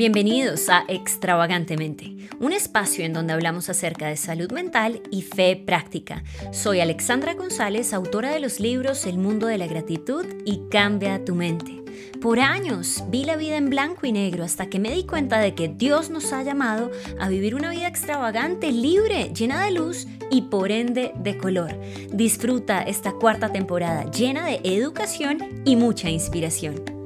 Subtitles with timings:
[0.00, 6.24] Bienvenidos a Extravagantemente, un espacio en donde hablamos acerca de salud mental y fe práctica.
[6.52, 11.34] Soy Alexandra González, autora de los libros El mundo de la gratitud y Cambia tu
[11.34, 11.82] mente.
[12.18, 15.54] Por años vi la vida en blanco y negro hasta que me di cuenta de
[15.54, 20.40] que Dios nos ha llamado a vivir una vida extravagante, libre, llena de luz y
[20.40, 21.78] por ende de color.
[22.10, 26.99] Disfruta esta cuarta temporada llena de educación y mucha inspiración.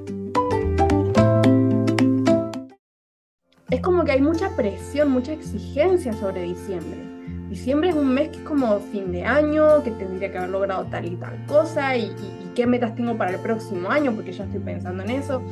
[3.74, 7.00] Es como que hay mucha presión, mucha exigencia sobre diciembre.
[7.48, 10.84] Diciembre es un mes que es como fin de año, que tendría que haber logrado
[10.84, 12.14] tal y tal cosa, y,
[12.54, 15.42] qué metas tengo para el próximo año, porque ya estoy pensando en eso.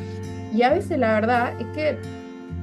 [0.55, 1.99] Y a veces la verdad es que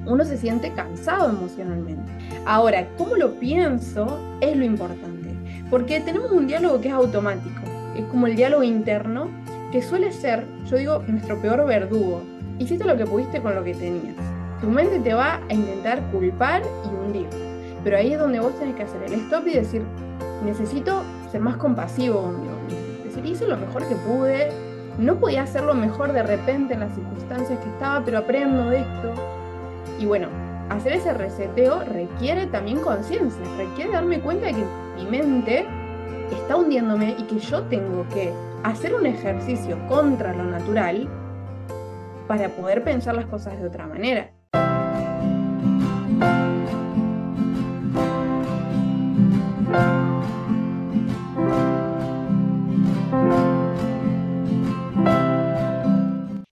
[0.05, 2.09] uno se siente cansado emocionalmente.
[2.45, 5.35] Ahora, cómo lo pienso es lo importante,
[5.69, 7.61] porque tenemos un diálogo que es automático,
[7.97, 9.27] es como el diálogo interno,
[9.73, 12.23] que suele ser, yo digo, nuestro peor verdugo.
[12.59, 16.61] Hiciste lo que pudiste con lo que tenías tu mente te va a intentar culpar
[16.85, 17.27] y hundir.
[17.83, 19.83] Pero ahí es donde vos tenés que hacer el stop y decir,
[20.43, 22.53] necesito ser más compasivo conmigo.
[23.03, 24.49] Decir, hice lo mejor que pude,
[24.97, 29.13] no podía hacerlo mejor de repente en las circunstancias que estaba, pero aprendo de esto.
[29.97, 30.27] Y bueno,
[30.69, 34.65] hacer ese reseteo requiere también conciencia, requiere darme cuenta de que
[34.97, 35.65] mi mente
[36.31, 38.31] está hundiéndome y que yo tengo que
[38.63, 41.07] hacer un ejercicio contra lo natural
[42.27, 44.31] para poder pensar las cosas de otra manera.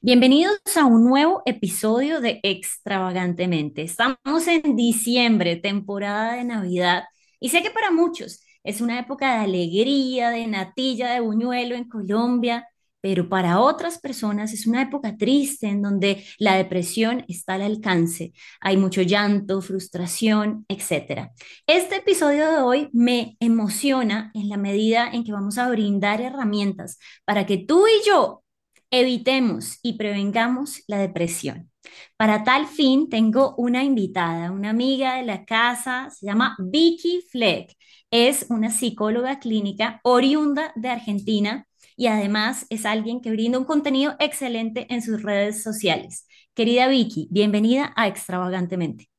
[0.08, 3.82] Bienvenidos a un nuevo episodio de Extravagantemente.
[3.82, 7.04] Estamos en diciembre, temporada de Navidad,
[7.42, 11.90] y sé que para muchos es una época de alegría, de natilla, de buñuelo en
[11.90, 12.70] Colombia,
[13.02, 18.32] pero para otras personas es una época triste en donde la depresión está al alcance.
[18.62, 21.32] Hay mucho llanto, frustración, etc.
[21.68, 26.98] Este episodio de hoy me emociona en la medida en que vamos a brindar herramientas
[27.26, 28.46] para que tú y yo
[28.92, 31.70] evitemos y prevengamos la depresión.
[32.18, 37.74] Para tal fin, tengo una invitada, una amiga de la casa, se llama Vicky Fleck.
[38.12, 44.16] Es una psicóloga clínica oriunda de Argentina y además es alguien que brinda un contenido
[44.20, 46.28] excelente en sus redes sociales.
[46.54, 49.10] Querida Vicky, bienvenida a Extravagantemente.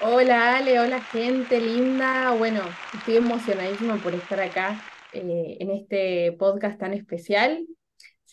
[0.00, 2.32] Hola Ale, hola gente linda.
[2.32, 2.60] Bueno,
[2.92, 4.82] estoy emocionadísima por estar acá
[5.12, 7.66] eh, en este podcast tan especial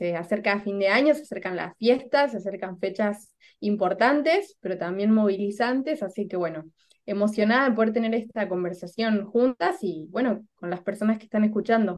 [0.02, 4.76] se acerca a fin de año, se acercan las fiestas, se acercan fechas importantes, pero
[4.80, 6.64] también movilizantes, así que bueno,
[7.06, 11.98] emocionada de poder tener esta conversación juntas y bueno, con las personas que están escuchando.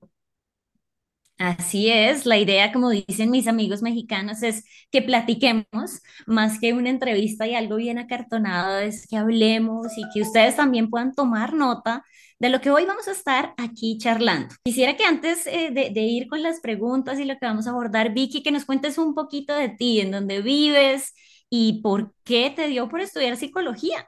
[1.40, 6.02] Así es, la idea, como dicen mis amigos mexicanos, es que platiquemos.
[6.28, 10.90] Más que una entrevista y algo bien acartonado, es que hablemos y que ustedes también
[10.90, 12.03] puedan tomar nota
[12.43, 14.53] de lo que hoy vamos a estar aquí charlando.
[14.65, 18.13] Quisiera que antes eh, de, ir con las preguntas y lo que vamos a abordar,
[18.13, 21.13] Vicky, que nos cuentes un poquito de ti, en dónde vives
[21.49, 24.05] y por qué te dio por estudiar psicología.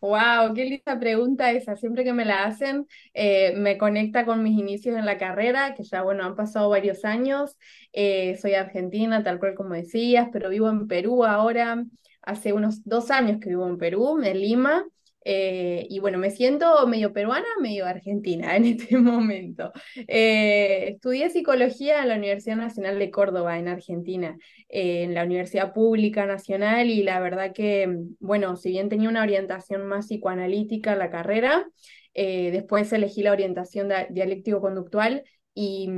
[0.00, 1.76] Wow, qué linda pregunta esa.
[1.76, 5.84] Siempre que me la hacen, eh, me conecta con mis inicios en la carrera, que
[5.84, 7.56] ya, bueno, han pasado varios años.
[7.92, 11.84] Eh, soy argentina, tal cual como decías, pero vivo en Perú ahora.
[12.22, 14.84] Hace unos dos años que vivo en Perú, en Lima.
[15.24, 19.72] Eh, y bueno, me siento medio peruana, medio argentina en este momento.
[20.06, 25.72] Eh, estudié psicología en la Universidad Nacional de Córdoba, en Argentina, eh, en la Universidad
[25.74, 27.88] Pública Nacional, y la verdad que,
[28.20, 31.68] bueno, si bien tenía una orientación más psicoanalítica en la carrera,
[32.14, 35.22] después elegí la orientación dialéctico-conductual
[35.54, 35.88] y...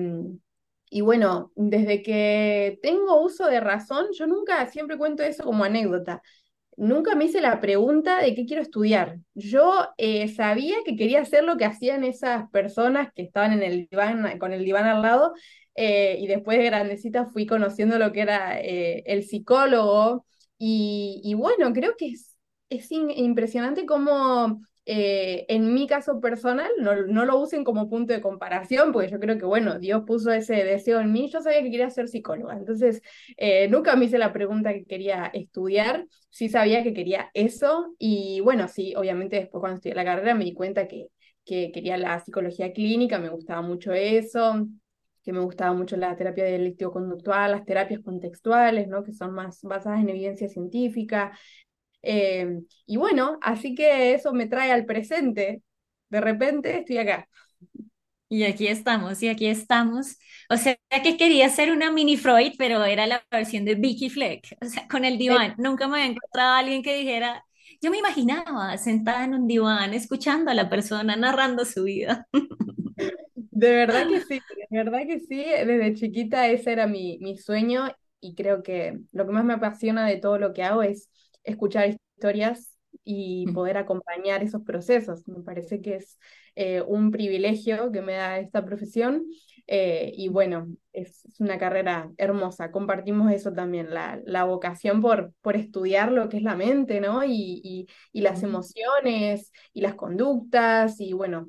[0.92, 6.20] Y bueno, desde que tengo uso de razón, yo nunca, siempre cuento eso como anécdota,
[6.80, 9.18] nunca me hice la pregunta de qué quiero estudiar.
[9.34, 13.86] Yo eh, sabía que quería hacer lo que hacían esas personas que estaban en el
[13.90, 15.34] diván, con el diván al lado,
[15.74, 20.24] eh, y después de grandecita fui conociendo lo que era eh, el psicólogo.
[20.58, 22.36] Y, bueno, creo que es,
[22.70, 28.92] es impresionante cómo eh, en mi caso personal, no, lo usen como punto de comparación,
[28.92, 31.90] porque yo creo que, bueno, Dios puso ese deseo en mí, yo sabía que quería
[31.90, 33.02] ser psicóloga, entonces
[33.36, 38.40] eh, nunca me hice la pregunta que quería estudiar, sí sabía que quería eso, y
[38.40, 41.08] bueno, sí, obviamente después cuando estudié la carrera me di cuenta que,
[41.44, 44.66] que quería la psicología clínica, me gustaba mucho eso,
[45.22, 49.04] que me gustaba mucho la terapia dialéctico-conductual, las terapias contextuales, ¿no?
[49.04, 51.36] que son más basadas en evidencia científica,
[52.02, 55.62] eh, y bueno, así que eso me trae al presente.
[56.08, 57.28] De repente estoy acá.
[58.28, 60.16] Y aquí estamos, y aquí estamos.
[60.48, 64.56] O sea, que quería ser una mini Freud, pero era la versión de Vicky Fleck,
[64.62, 65.54] o sea, con el diván.
[65.58, 67.44] Nunca me había encontrado a alguien que dijera,
[67.82, 72.28] yo me imaginaba sentada en un diván, escuchando a la persona narrando su vida.
[73.34, 75.36] De verdad que sí, de verdad que sí.
[75.36, 77.88] Desde chiquita ese era mi, mi sueño
[78.20, 81.10] y creo que lo que más me apasiona de todo lo que hago es
[81.44, 85.26] escuchar historias y poder acompañar esos procesos.
[85.28, 86.18] Me parece que es
[86.56, 89.24] eh, un privilegio que me da esta profesión
[89.66, 92.72] eh, y bueno, es, una carrera hermosa.
[92.72, 97.24] Compartimos eso también, la, la, vocación por, por estudiar lo que es la mente, ¿no?
[97.24, 101.48] Y, y, y las emociones y las conductas y bueno,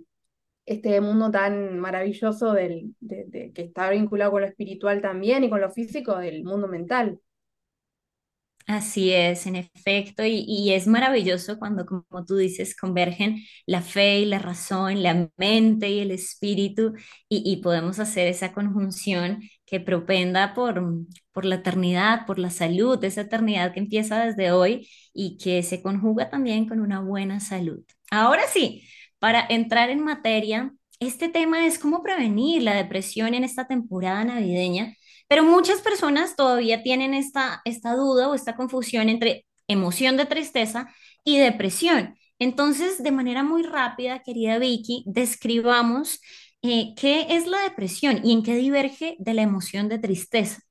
[0.65, 5.61] este mundo tan maravilloso del, de, que está vinculado con lo espiritual también y con
[5.61, 7.19] lo físico del mundo mental.
[8.71, 14.25] Así es, en efecto, y, es maravilloso cuando, como tú dices, convergen la fe y
[14.25, 16.94] la razón, la mente y el espíritu,
[17.27, 20.81] y, podemos hacer esa conjunción que propenda por,
[21.33, 25.81] por la eternidad, por la salud, esa eternidad que empieza desde hoy y que se
[25.81, 27.83] conjuga también con una buena salud.
[28.09, 28.83] Ahora sí,
[29.19, 34.95] para entrar en materia, este tema es cómo prevenir la depresión en esta temporada navideña
[35.31, 40.89] pero muchas personas todavía tienen esta, esta duda o esta confusión entre emoción de tristeza
[41.24, 42.16] y depresión.
[42.38, 46.19] Entonces, de manera muy rápida, querida Vicky, describamos
[46.62, 50.63] eh, qué es la depresión y en qué diverge de la emoción de tristeza.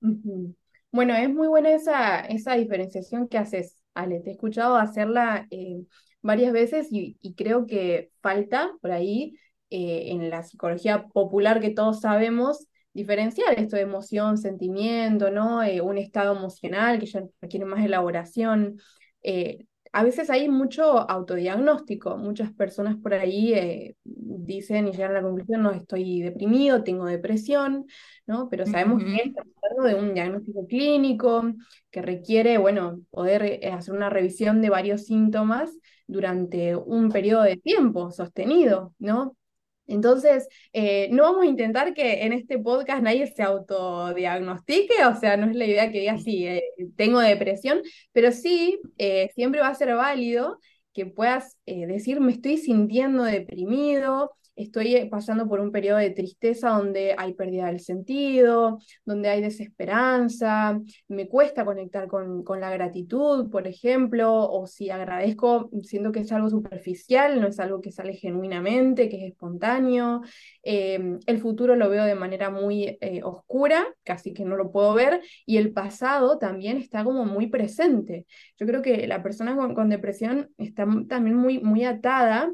[0.00, 4.20] Bueno, es muy buena esa, esa diferenciación que haces, Ale.
[4.20, 5.82] Te he escuchado hacerla eh,
[6.22, 9.34] varias veces y, creo que falta por ahí
[9.70, 15.62] eh, en la psicología popular que todos sabemos diferenciar esto de emoción, sentimiento, ¿no?
[15.62, 18.80] Eh, un estado emocional que ya requiere más elaboración.
[19.22, 25.14] Eh, a veces hay mucho autodiagnóstico, muchas personas por ahí eh, dicen y llegan a
[25.14, 27.84] la conclusión, no, estoy deprimido, tengo depresión,
[28.26, 28.48] ¿no?
[28.48, 31.52] Pero sabemos que estamos hablando de un diagnóstico clínico
[31.90, 35.70] que requiere, bueno, poder hacer una revisión de varios síntomas
[36.06, 39.36] durante un periodo de tiempo sostenido, ¿no?
[39.86, 45.36] Entonces, eh, no vamos a intentar que en este podcast nadie se autodiagnostique, o sea,
[45.36, 46.62] no es la idea que diga, sí, eh,
[46.96, 50.58] tengo depresión, pero sí, eh, siempre va a ser válido
[50.92, 56.70] que puedas decir, me estoy sintiendo deprimido, estoy eh, pasando por un periodo de tristeza
[56.70, 63.50] donde hay pérdida del sentido, donde hay desesperanza, me cuesta conectar con, con la gratitud,
[63.50, 68.14] por ejemplo, o si agradezco, siento que es algo superficial, no es algo que sale
[68.14, 70.22] genuinamente, que es espontáneo.
[70.62, 74.94] Em, el futuro lo veo de manera muy eh, oscura, casi que no lo puedo
[74.94, 78.26] ver, y el pasado también está como muy presente.
[78.58, 82.52] Yo creo que la persona con, con depresión está también muy, muy atada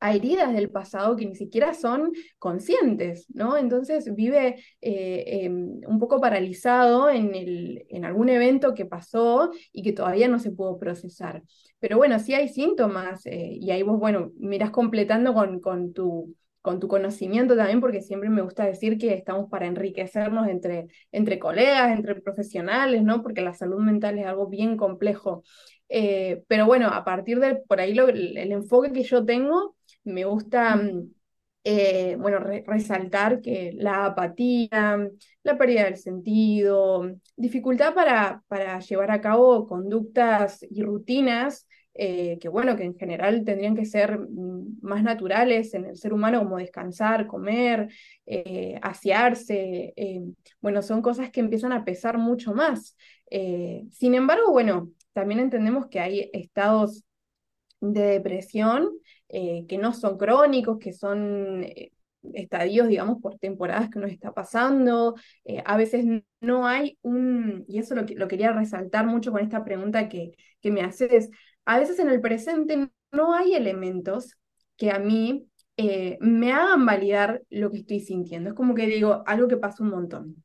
[0.00, 3.56] a heridas del pasado que ni siquiera son conscientes, ¿no?
[3.56, 9.82] Entonces vive eh, em, un poco paralizado en, el, en algún evento que pasó y
[9.82, 11.42] que todavía no se pudo procesar.
[11.80, 16.34] Pero bueno, sí hay síntomas eh, y ahí vos, bueno, mirás completando con, con tu
[16.60, 21.38] con tu conocimiento también, porque siempre me gusta decir que estamos para enriquecernos entre, entre
[21.38, 23.22] colegas, entre profesionales, ¿no?
[23.22, 25.44] Porque la salud mental es algo bien complejo.
[25.88, 29.77] Eh, pero bueno, a partir de por ahí el enfoque que yo tengo
[30.08, 31.10] me gusta, mm,
[31.64, 35.08] eh, bueno, resaltar que la apatía,
[35.42, 41.66] la pérdida del sentido, dificultad para, para llevar a cabo conductas y rutinas
[42.00, 46.12] eh, que bueno, que en general tendrían que ser mm, más naturales en el ser
[46.12, 47.88] humano, como descansar, comer,
[48.24, 49.94] eh, asearse,
[50.60, 52.96] bueno, son cosas que empiezan a pesar mucho más.
[53.30, 57.04] sin embargo, bueno, también entendemos que hay estados
[57.80, 58.90] de depresión
[59.28, 61.92] eh, que no son crónicos, que son eh,
[62.32, 65.14] estadios, digamos, por temporadas que nos está pasando.
[65.44, 66.04] Eh, a veces
[66.40, 70.70] no hay un, y eso lo, lo quería resaltar mucho con esta pregunta que, que
[70.70, 71.30] me haces,
[71.66, 74.34] a veces en el presente no hay elementos
[74.76, 75.44] que a mí
[76.20, 78.50] me hagan validar lo que estoy sintiendo.
[78.50, 80.44] Es como que digo, algo que pasa un montón.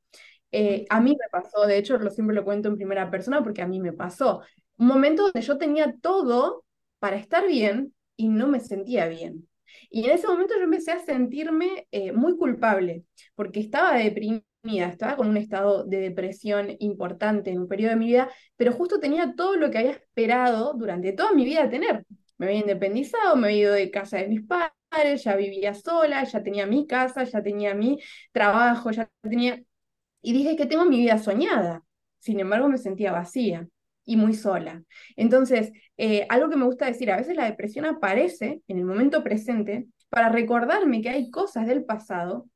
[0.89, 3.67] a mí me pasó, de hecho, lo siempre lo cuento en primera persona porque a
[3.67, 4.41] mí me pasó.
[4.77, 6.65] Un momento donde yo tenía todo
[6.99, 9.49] para estar bien, y no me sentía bien.
[9.89, 13.03] Y en ese momento yo empecé a sentirme eh, muy culpable,
[13.35, 18.05] porque estaba deprimida, estaba con un estado de depresión importante en un periodo de mi
[18.07, 22.05] vida, pero justo tenía todo lo que había esperado durante toda mi vida tener.
[22.37, 26.41] Me había independizado, me había ido de casa de mis padres, ya vivía sola, ya
[26.43, 27.99] tenía mi casa, ya tenía mi
[28.31, 29.61] trabajo, ya tenía...
[30.21, 31.83] Y dije que tengo mi vida soñada.
[32.19, 33.67] Sin embargo, me sentía vacía
[34.05, 34.83] y muy sola.
[35.15, 39.23] Entonces, eh, algo que me gusta decir, a veces la depresión aparece en el momento
[39.23, 42.47] presente, para recordarme que hay cosas del pasado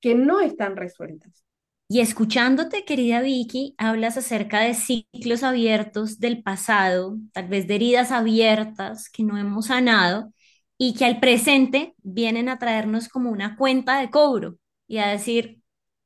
[0.00, 1.44] que no están resueltas.
[1.88, 8.12] Y escuchándote, querida Vicky, hablas acerca de ciclos abiertos del pasado, tal vez de heridas
[8.12, 10.32] abiertas que no hemos sanado
[10.78, 15.59] y que al presente vienen a traernos como una cuenta de cobro y a decir,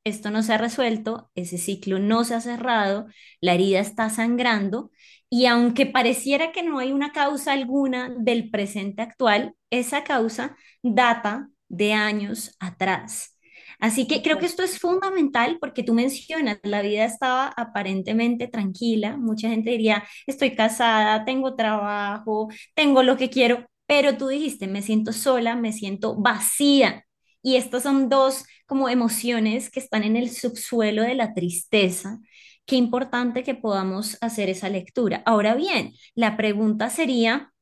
[0.05, 3.07] esto no se ha resuelto, ese ciclo no se ha cerrado,
[3.41, 4.91] la herida está sangrando
[5.31, 11.49] y aunque pareciera que no hay una causa alguna del presente actual, esa causa data
[11.69, 13.39] de años atrás.
[13.81, 19.17] Así que creo que esto es fundamental porque tú mencionas, la vida estaba aparentemente tranquila,
[19.17, 24.83] mucha gente diría, estoy casada, tengo trabajo, tengo lo que quiero, pero tú dijiste, me
[24.83, 27.05] siento sola, me siento vacía.
[27.45, 32.19] Y estas son dos como emociones que están en el subsuelo de la tristeza.
[32.65, 35.23] Qué importante que podamos hacer esa lectura.
[35.27, 37.53] Ahora bien, la pregunta sería,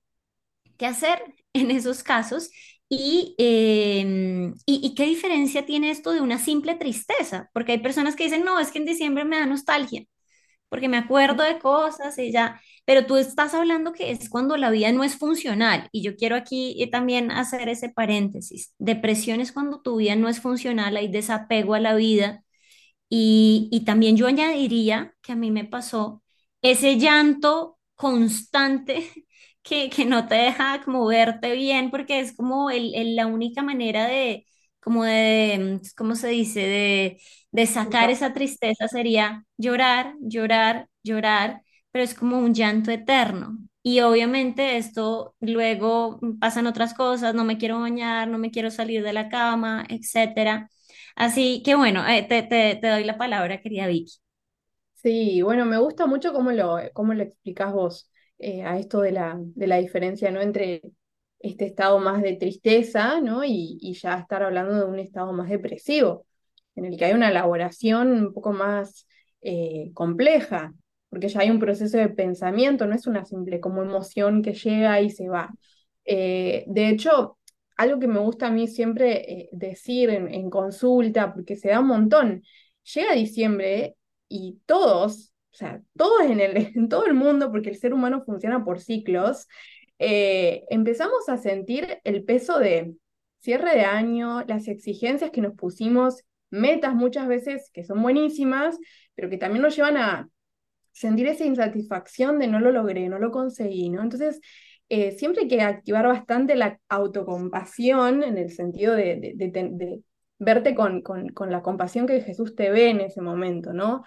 [0.79, 1.23] ¿qué hacer
[1.55, 2.51] en esos casos?
[2.91, 7.51] Em, y, y, qué diferencia tiene esto de una simple tristeza?
[7.55, 10.05] Porque hay personas que dicen, no, es que en diciembre me da nostalgia,
[10.69, 14.71] porque me acuerdo de cosas y ya, pero tú estás hablando que es cuando la
[14.71, 15.89] vida no es funcional.
[15.93, 18.75] Y yo quiero aquí eh, también hacer ese paréntesis.
[18.79, 22.43] Depresión es cuando tu vida no es funcional, hay desapego a la vida.
[23.09, 26.23] Y, y también yo añadiría que a mí me pasó
[26.63, 29.11] ese llanto constante
[29.63, 33.63] que, que no te deja como verte bien, porque es como el, el- la única
[33.63, 34.47] manera de,
[34.81, 36.61] como de, ¿cómo se dice?
[36.61, 37.21] De,
[37.53, 41.63] de sacar esa tristeza sería llorar, llorar, llorar,
[41.93, 43.59] pero es como un llanto eterno.
[43.85, 49.03] Y obviamente esto luego pasan otras cosas, no me quiero bañar, no me quiero salir
[49.03, 50.71] de la cama, etcétera.
[51.17, 54.15] Así que bueno, eh, te, te, doy la palabra, querida Vicky.
[54.95, 59.13] Sí, bueno, me gusta mucho cómo lo, cómo lo explicás vos eh, a esto de
[59.13, 60.41] la, de la diferencia, ¿no?
[60.41, 60.83] Entre
[61.41, 63.43] este estado más de tristeza, ¿no?
[63.45, 66.27] Y, y ya estar hablando de un estado más depresivo,
[66.77, 69.07] en el que hay una elaboración un poco más
[69.41, 70.73] eh, compleja,
[71.13, 74.99] porque ya hay un proceso de pensamiento, no es una simple como emoción que llega
[75.03, 75.51] y se va.
[76.07, 77.37] Eh, de hecho,
[77.77, 81.89] algo que me gusta a mí siempre eh, decir en, consulta, porque se da un
[81.89, 82.43] montón,
[82.95, 83.95] llega diciembre
[84.27, 88.23] y todos, o sea, todos en el, en todo el mundo, porque el ser humano
[88.25, 89.49] funciona por ciclos,
[89.99, 92.95] eh, empezamos a sentir el peso de
[93.41, 98.79] cierre de año, las exigencias que nos pusimos, metas muchas veces que son buenísimas,
[99.15, 100.31] pero que también nos llevan a
[100.93, 104.03] sentir esa insatisfacción de no lo logré, no lo conseguí, ¿no?
[104.03, 104.41] Entonces,
[104.89, 109.35] eh, siempre hay que activar bastante la autocompasión en el sentido de,
[110.39, 114.03] verte con, con, la compasión que Jesús te ve en ese momento, ¿no?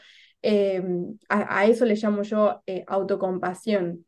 [1.29, 4.05] A, a, eso le llamo yo eh, autocompasión.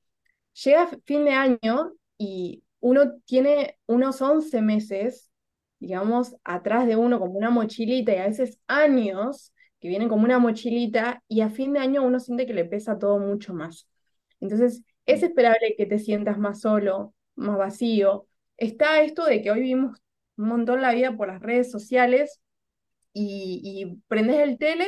[0.64, 5.32] Llega fin de año y uno tiene unos 11 meses,
[5.80, 10.40] digamos, atrás de uno como una mochilita y a veces años que vienen como una
[10.40, 13.88] mochilita y a fin de año uno siente que le pesa todo mucho más.
[14.40, 18.28] Entonces, es esperable que te sientas más solo, más vacío.
[18.58, 19.98] Está esto de que hoy vivimos
[20.38, 22.42] un montón la vida por las redes sociales
[23.14, 24.88] y, y prendes el tele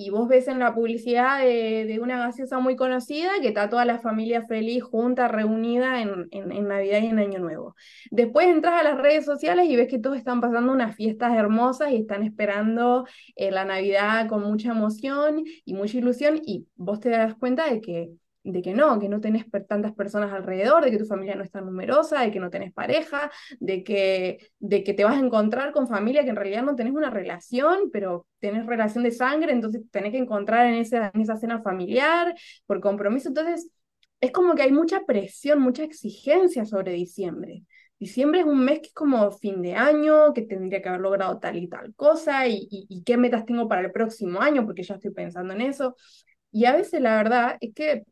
[0.00, 3.84] y vos ves en la publicidad de, de, una gaseosa muy conocida que está toda
[3.84, 7.74] la familia feliz, junta, reunida en, en, en, Navidad y en Año Nuevo.
[8.12, 11.90] Después entras a las redes sociales y ves que todos están pasando unas fiestas hermosas
[11.90, 17.10] y están esperando eh, la Navidad con mucha emoción y mucha ilusión y vos te
[17.10, 18.12] das cuenta de que
[18.44, 21.50] de que no, que no tenés tantas personas alrededor, de que tu familia no es
[21.50, 23.30] tan numerosa, de que no tenés pareja,
[23.60, 26.94] de que, de que te vas a encontrar con familia que en realidad no tenés
[26.94, 31.36] una relación, pero tenés relación de sangre, entonces tenés que encontrar en esa, en esa
[31.36, 32.34] cena familiar
[32.66, 33.28] por compromiso.
[33.28, 33.70] Entonces,
[34.20, 37.64] es como que hay mucha presión, mucha exigencia sobre diciembre.
[38.00, 41.38] Diciembre es un mes que es como fin de año, que tendría que haber logrado
[41.38, 44.84] tal y tal cosa, y, y, y qué metas tengo para el próximo año, porque
[44.84, 45.96] ya estoy pensando en eso.
[46.52, 48.04] Y a veces la verdad es que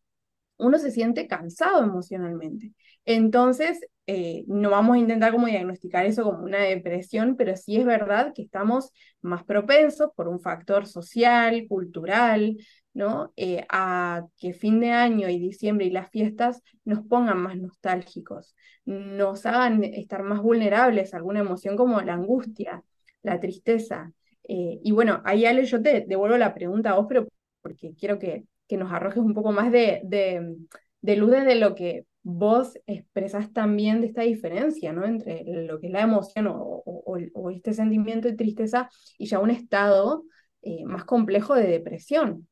[0.58, 2.72] uno se siente cansado emocionalmente.
[3.04, 7.84] Entonces, eh, no vamos a intentar como diagnosticar eso como una depresión, pero sí es
[7.84, 12.56] verdad que estamos más propensos por un factor social, cultural,
[12.94, 13.32] ¿no?
[13.36, 18.54] Eh, a que fin de año y diciembre y las fiestas nos pongan más nostálgicos,
[18.84, 22.82] nos hagan estar más vulnerables a alguna emoción como la angustia,
[23.22, 24.12] la tristeza.
[24.48, 27.26] Eh, y bueno, ahí Ale, yo te devuelvo la pregunta a vos, pero
[27.60, 30.56] porque quiero que que nos arrojes un poco más de, de,
[31.00, 35.04] de luz de lo que vos expresás también de esta diferencia, ¿no?
[35.04, 39.38] Entre lo que es la emoción o, o, o este sentimiento de tristeza y ya
[39.38, 40.24] un estado
[40.62, 42.48] eh, más complejo de depresión.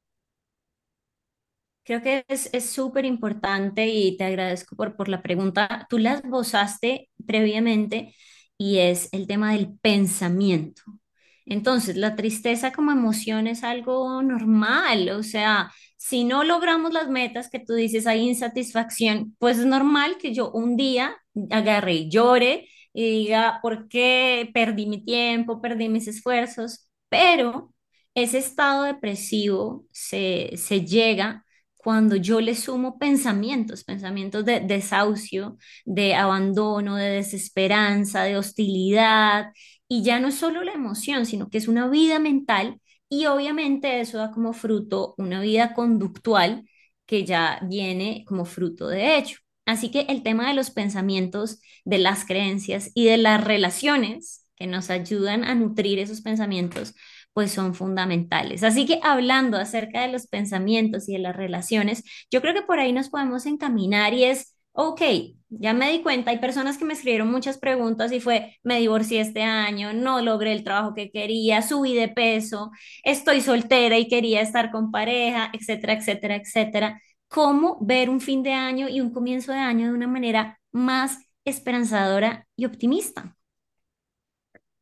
[1.85, 5.87] Creo que es súper importante y te agradezco por, por la pregunta.
[5.91, 8.15] Tú la esbozaste previamente
[8.57, 10.83] y es el tema del pensamiento.
[11.47, 15.71] Entonces, la tristeza como emoción es algo normal, o sea,
[16.07, 20.51] si no logramos las metas que tú dices, hay insatisfacción, pues es normal que yo
[20.53, 21.17] un día
[21.51, 26.89] agarre y llore y diga, ¿por qué perdí mi tiempo, perdí mis esfuerzos?
[27.09, 27.73] Pero
[28.15, 31.45] ese estado depresivo se, se llega
[31.77, 35.57] cuando yo le sumo pensamientos, pensamientos de desahucio,
[35.87, 39.53] de abandono, de desesperanza, de hostilidad,
[39.89, 42.81] y ya no es solo la emoción, sino que es una vida mental
[43.21, 46.69] y obviamente eso da como fruto una vida conductual
[47.07, 49.39] que ya viene como fruto de hecho.
[49.67, 54.67] Así que el tema de los pensamientos, de las creencias y de las relaciones que
[54.67, 56.95] nos ayudan a nutrir esos pensamientos,
[57.33, 58.63] pues son fundamentales.
[58.63, 62.79] Así que hablando acerca de los pensamientos y de las relaciones, yo creo que por
[62.79, 65.03] ahí nos podemos encaminar y es, ok,
[65.61, 69.21] ya me di cuenta, hay personas que me escribieron muchas preguntas y fue, me divorcié
[69.21, 72.71] este año, no logré el trabajo que quería, subí de peso,
[73.05, 77.01] estoy soltera y quería estar con pareja, etcétera, etcétera, etcétera.
[77.29, 81.19] ¿Cómo ver un fin de año y un comienzo de año de una manera más
[81.45, 83.37] esperanzadora y optimista?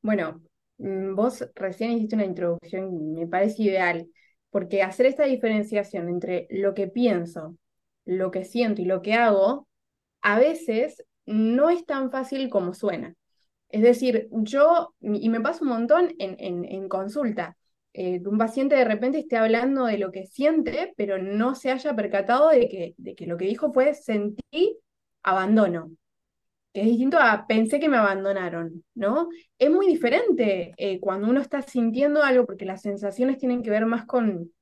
[0.02, 0.42] Bueno,
[0.78, 4.08] mm, vos recién hiciste una introducción y me parece ideal,
[4.50, 7.56] porque hacer esta diferenciación entre lo que pienso,
[8.04, 9.68] lo que siento y lo que hago,
[10.22, 13.14] a veces no es tan fácil como suena.
[13.68, 17.56] Es decir, yo, y me pasa un montón en, en, consulta,
[17.94, 21.94] eh, un paciente de repente esté hablando de lo que siente, pero no se haya
[21.96, 24.78] percatado de que, de que lo que dijo fue sentí
[25.22, 25.90] abandono
[26.72, 29.28] que es distinto a pensé que me abandonaron, ¿no?
[29.58, 33.86] Es muy diferente eh, cuando uno está sintiendo algo, porque las sensaciones tienen que ver
[33.86, 34.52] más con,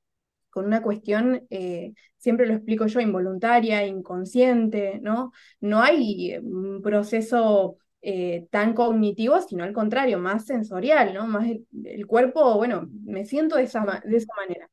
[0.51, 5.33] con una cuestión, eh, siempre lo explico yo, involuntaria, inconsciente, ¿no?
[5.61, 11.27] No hay un proceso eh, tan cognitivo, sino al contrario, más sensorial, ¿no?
[11.27, 11.47] Más
[11.85, 14.71] el, cuerpo, bueno, me siento de esa, de esa manera.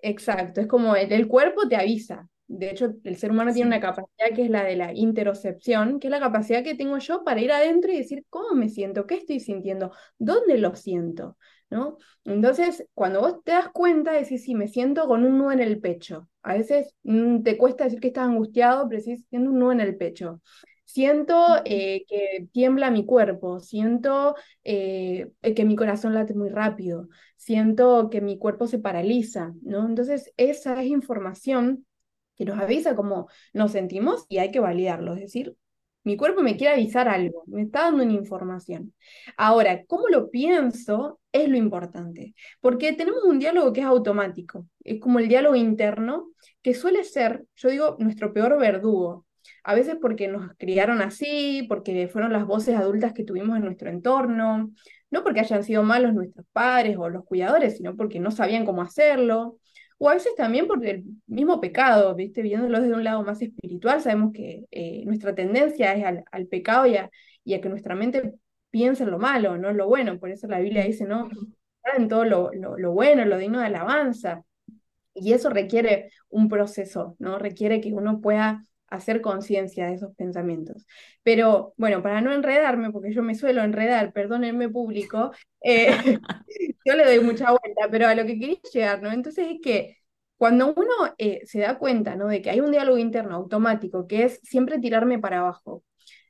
[0.00, 4.34] Exacto, es como el cuerpo te avisa, de hecho, el ser humano tiene una capacidad
[4.34, 7.52] que es la de la interocepción, que es la capacidad que tengo yo para ir
[7.52, 11.36] adentro y decir cómo me siento, qué estoy sintiendo, dónde lo siento,
[11.70, 11.98] ¿no?
[12.24, 15.80] Entonces, cuando vos te das cuenta, decís, sí, me siento con un nudo en el
[15.80, 16.28] pecho.
[16.42, 19.80] A veces mm, te cuesta decir que estás angustiado, pero sí siento un nudo en
[19.80, 20.40] el pecho.
[20.84, 28.08] Siento eh, que tiembla mi cuerpo, siento eh, que mi corazón late muy rápido, siento
[28.10, 29.86] que mi cuerpo se paraliza, ¿no?
[29.86, 31.86] Entonces, esa es información
[32.36, 35.14] que nos avisa cómo nos sentimos y hay que validarlo.
[35.14, 35.56] Es decir,
[36.04, 38.94] mi cuerpo me quiere avisar algo, me está dando una información.
[39.36, 45.00] Ahora, cómo lo pienso es lo importante, porque tenemos un diálogo que es automático, es
[45.00, 46.30] como el diálogo interno,
[46.62, 49.26] que suele ser, yo digo, nuestro peor verdugo.
[49.64, 53.90] A veces porque nos criaron así, porque fueron las voces adultas que tuvimos en nuestro
[53.90, 54.70] entorno,
[55.10, 58.82] no porque hayan sido malos nuestros padres o los cuidadores, sino porque no sabían cómo
[58.82, 59.58] hacerlo,
[59.98, 62.40] o a veces también por el mismo pecado, ¿viste?
[62.42, 66.96] Viéndolo desde un lado más espiritual, sabemos que eh, nuestra tendencia es al, pecado y
[66.96, 67.10] a,
[67.44, 68.34] que nuestra mente
[68.70, 70.18] piense en lo malo, no en lo bueno.
[70.18, 71.28] Por eso la Biblia dice, no,
[71.96, 74.44] en todo lo, lo, bueno, lo digno de alabanza.
[75.14, 77.38] Y eso requiere un proceso, ¿no?
[77.38, 80.86] Requiere que uno pueda hacer conciencia de esos pensamientos.
[81.22, 85.88] Pero bueno, para no enredarme, porque yo me suelo enredar, perdónenme público, eh,
[86.84, 89.12] yo le doy mucha vuelta, pero a lo que quería llegar, ¿no?
[89.12, 89.98] Entonces es que
[90.36, 92.28] cuando uno eh, se da cuenta, ¿no?
[92.28, 95.84] De que hay un diálogo interno automático, que es siempre tirarme para abajo,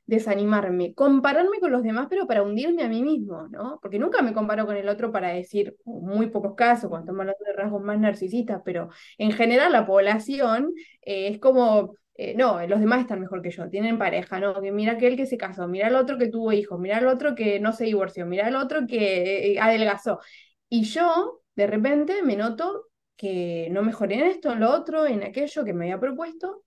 [0.09, 3.79] desanimarme, compararme con los demás, pero para hundirme a mí mismo, ¿no?
[3.81, 7.45] Porque nunca me comparo con el otro para decir, muy pocos casos, cuando estamos hablando
[7.45, 12.81] de rasgos más narcisistas, pero en general la población eh, es como eh, no, los
[12.81, 14.59] demás están mejor que yo, tienen pareja, ¿no?
[14.61, 17.33] Que mira aquel que se casó, mira el otro que tuvo hijos, mira el otro
[17.33, 20.19] que no se divorció, mira el otro que eh, adelgazó.
[20.67, 25.23] Y yo, de repente, me noto que no mejoré en esto, en lo otro, en
[25.23, 26.63] aquello que me había propuesto,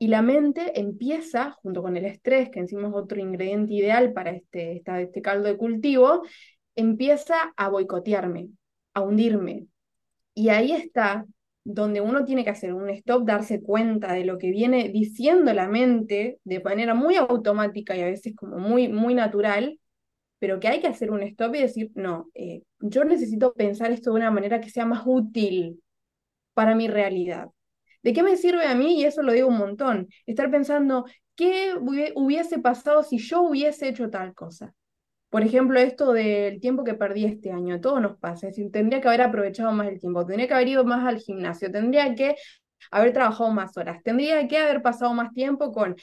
[0.00, 4.30] y la mente empieza, junto con el estrés, que encima es otro ingrediente ideal para
[4.32, 6.22] este, este caldo de cultivo,
[6.74, 8.48] empieza a boicotearme,
[8.94, 9.68] a hundirme.
[10.34, 11.24] Y ahí está
[11.70, 15.68] donde uno tiene que hacer un stop, darse cuenta de lo que viene diciendo la
[15.68, 19.78] mente de manera muy automática y a veces como muy, muy natural,
[20.38, 24.10] pero que hay que hacer un stop y decir, no, eh, yo necesito pensar esto
[24.12, 25.82] de una manera que sea más útil
[26.54, 27.48] para mi realidad.
[28.02, 29.00] ¿De qué me sirve a mí?
[29.00, 30.08] Y eso lo digo un montón.
[30.26, 31.04] Estar pensando,
[31.36, 31.74] ¿qué
[32.14, 34.74] hubiese pasado si yo hubiese hecho tal cosa?
[35.30, 38.48] Por ejemplo, esto del tiempo que perdí este año, todo nos pasa.
[38.48, 41.18] Es decir, tendría que haber aprovechado más el tiempo, tendría que haber ido más al
[41.18, 42.36] gimnasio, tendría que
[42.90, 45.96] haber trabajado más horas, tendría que haber pasado más tiempo con...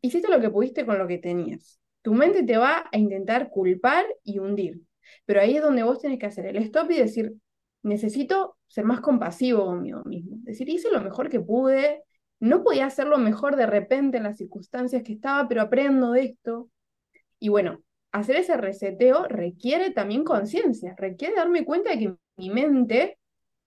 [0.00, 1.80] Hiciste lo que pudiste con lo que tenías.
[2.02, 4.80] tu mente te va a intentar culpar y hundir.
[5.26, 7.34] Pero ahí es donde vos tenés que hacer el stop y decir,
[7.82, 10.36] necesito ser más compasivo conmigo mismo.
[10.42, 12.02] Decir, hice lo mejor que pude,
[12.38, 16.70] no podía hacerlo mejor de repente en las circunstancias que estaba, pero aprendo de esto.
[17.38, 17.82] Y bueno,
[18.12, 23.18] hacer ese reseteo requiere también conciencia, requiere darme cuenta de que mi mente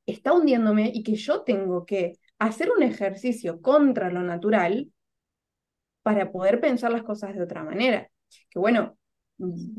[0.06, 4.92] está hundiéndome y que yo tengo que hacer un ejercicio contra lo natural
[6.02, 8.10] para poder pensar las cosas de otra manera.
[8.50, 8.98] Que bueno,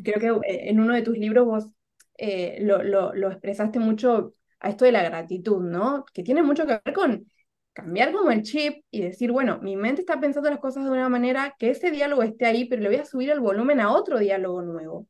[0.02, 1.68] creo que eh, en uno de tus libros vos
[2.16, 6.04] eh, lo, lo, expresaste mucho a esto de la gratitud, ¿no?
[6.12, 7.30] Que tiene mucho que ver con
[7.74, 11.08] cambiar como el chip y decir, bueno, mi mente está pensando las cosas de una
[11.08, 14.18] manera que ese diálogo esté ahí, pero le voy a subir el volumen a otro
[14.18, 15.06] diálogo nuevo.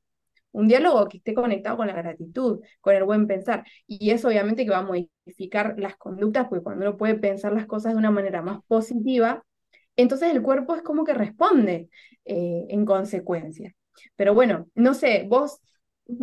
[0.52, 3.64] Un diálogo que esté conectado con la gratitud, con el buen pensar.
[3.86, 7.66] Y eso obviamente que va a modificar las conductas, porque cuando uno puede pensar las
[7.66, 9.44] cosas de una manera más positiva,
[9.96, 11.88] entonces el cuerpo es como que responde
[12.24, 13.74] eh, en consecuencia.
[14.16, 15.60] Pero bueno, no sé, vos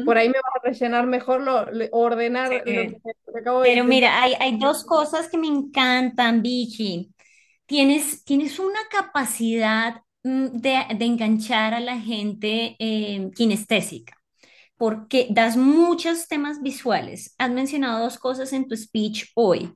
[0.06, 2.98] por ahí me vas a rellenar mejor, lo, ordenar lo que,
[3.39, 7.12] acabo de Pero mira, hay, hay, dos cosas que me encantan, Vicky.
[7.65, 14.15] Tienes, tienes una capacidad mm, de, de enganchar a la gente eh, kinestésica,
[14.78, 17.34] porque das muchos temas visuales.
[17.38, 19.74] Has mencionado dos cosas en tu speech hoy.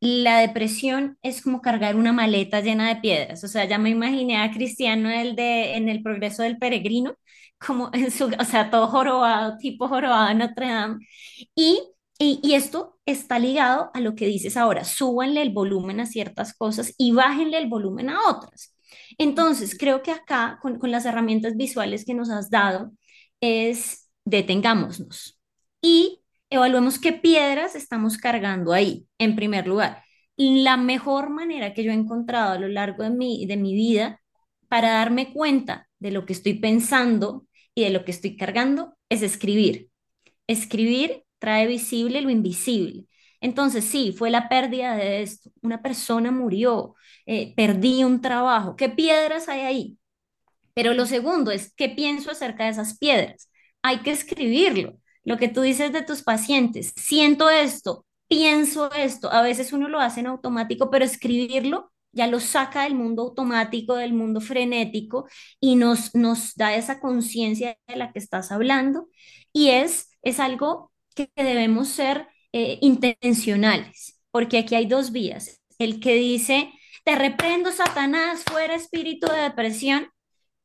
[0.00, 3.42] La depresión es como cargar una maleta llena de piedras.
[3.42, 7.16] O sea, ya me imaginé a Cristiano el de, en el progreso del peregrino,
[7.58, 11.06] como en su, o sea, todo jorobado, tipo jorobado en Notre Dame.
[11.54, 11.80] Y,
[12.18, 16.94] y, esto está ligado a lo que dices ahora, súbanle el volumen a ciertas cosas
[16.98, 18.74] y bájenle el volumen a otras.
[19.18, 22.92] Entonces, creo que acá, con, con las herramientas visuales que nos has dado,
[23.40, 25.38] es detengámonos
[25.80, 30.04] y evaluemos qué piedras estamos cargando ahí, en primer lugar.
[30.36, 34.20] La mejor manera que yo he encontrado a lo largo de mi, de mi vida
[34.68, 37.46] para darme cuenta de lo que estoy pensando
[37.78, 39.88] y de lo que estoy cargando es escribir.
[40.48, 43.04] Escribir trae visible lo invisible.
[43.40, 45.50] Entonces, sí, fue la pérdida de esto.
[45.62, 48.74] Una persona murió, eh, perdí un trabajo.
[48.74, 49.98] ¿Qué piedras hay ahí?
[50.74, 53.48] Pero lo segundo es, ¿qué pienso acerca de esas piedras?
[53.82, 54.98] Hay que escribirlo.
[55.24, 59.30] Lo que tú dices de tus pacientes, siento esto, pienso esto.
[59.32, 63.94] A veces uno lo hace en automático, pero escribirlo ya lo saca del mundo automático,
[63.96, 65.26] del mundo frenético
[65.60, 69.08] y nos, nos da esa conciencia de la que estás hablando
[69.52, 75.60] y es, es algo que debemos ser eh, intencionales, porque aquí hay dos vías.
[75.78, 76.72] El que dice,
[77.04, 80.08] te reprendo, Satanás, fuera espíritu de depresión,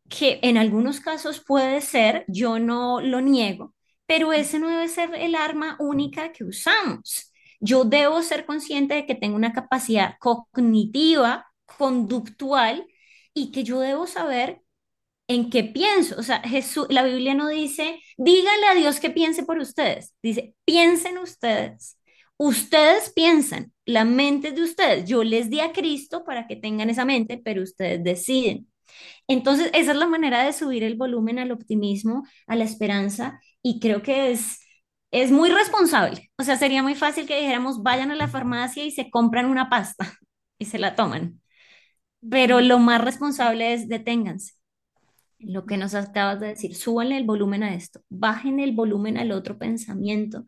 [0.09, 3.73] que en algunos casos puede ser, yo no lo niego,
[4.05, 7.32] pero ese no debe ser el arma única que usamos.
[7.63, 12.85] Yo debo ser consciente de que tengo una capacidad cognitiva, conductual,
[13.33, 14.61] y que yo debo saber
[15.27, 16.19] en qué pienso.
[16.19, 20.13] O sea, Jesús, la Biblia no dice, dígale a Dios que piense por ustedes.
[20.21, 21.97] Dice, piensen ustedes.
[22.37, 25.05] Ustedes piensan, la mente de ustedes.
[25.07, 28.67] Yo les di a Cristo para que tengan esa mente, pero ustedes deciden.
[29.27, 33.79] Entonces, esa es la manera de subir el volumen al optimismo, a la esperanza, y
[33.79, 34.59] creo que es
[35.13, 36.31] es muy responsable.
[36.37, 39.69] O sea, sería muy fácil que dijéramos, vayan a la farmacia y se compran una
[39.69, 40.11] pasta
[40.59, 41.41] y se la toman.
[42.29, 44.53] Pero lo más responsable es deténganse.
[45.39, 49.31] Lo que nos acabas de decir, súbanle el volumen a esto, bajen el volumen al
[49.31, 50.45] otro pensamiento.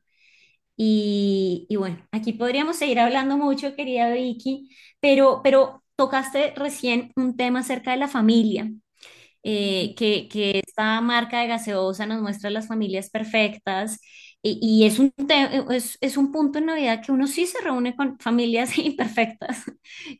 [0.78, 7.60] Y, bueno, aquí podríamos seguir hablando mucho, querida Vicky, pero, pero tocaste recién un tema
[7.60, 8.72] acerca de la familia,
[9.44, 14.00] eh, que, que esta marca de gaseosa nos muestra las familias perfectas
[14.48, 15.12] y, es, un
[16.02, 19.64] es, un punto en Navidad que uno sí se reúne con familias imperfectas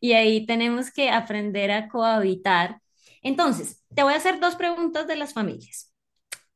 [0.02, 2.82] y ahí tenemos que aprender a cohabitar.
[3.22, 5.94] Entonces, te voy a hacer dos preguntas de las familias.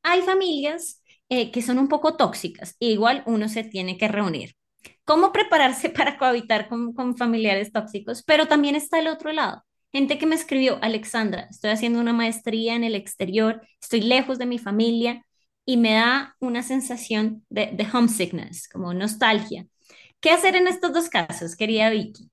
[0.01, 4.55] Hay familias eh, que son un poco tóxicas, igual uno se tiene que reunir.
[5.05, 8.23] ¿Cómo prepararse para cohabitar con, con familiares tóxicos?
[8.23, 9.63] Pero también está el otro lado.
[9.91, 14.45] Gente que me escribió, Alexandra, estoy haciendo una maestría en el exterior, estoy lejos de
[14.45, 15.25] mi familia,
[15.69, 19.67] y me da una sensación de, homesickness, como nostalgia.
[20.19, 22.31] ¿Qué hacer en estos dos casos, querida Vicky?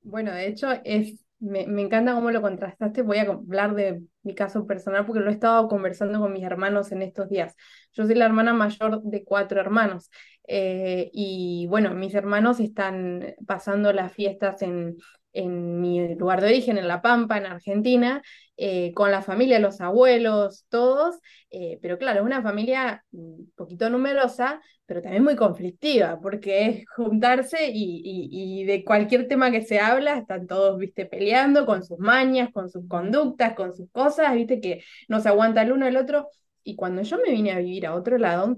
[0.00, 3.02] Bueno, de hecho, es, me, me, encanta cómo lo contrastaste.
[3.02, 6.92] Voy a hablar de mi caso personal porque lo he estado conversando con mis hermanos
[6.92, 7.54] en estos días.
[7.92, 10.10] Yo soy la hermana mayor de cuatro hermanos.
[10.48, 14.96] Eh, y bueno, mis hermanos están pasando las fiestas en,
[15.34, 18.22] en mi lugar de origen, en La Pampa, en Argentina,
[18.56, 21.18] eh, con la familia, los abuelos, todos,
[21.50, 26.84] eh, pero claro, es una familia un poquito numerosa, pero también muy conflictiva, porque es
[26.96, 31.98] juntarse y, y, de cualquier tema que se habla, están todos, viste, peleando con sus
[31.98, 35.96] mañas, con sus conductas, con sus cosas, viste, que no se aguanta el uno el
[35.96, 36.28] otro.
[36.62, 38.56] Y cuando yo me vine a vivir a otro lado,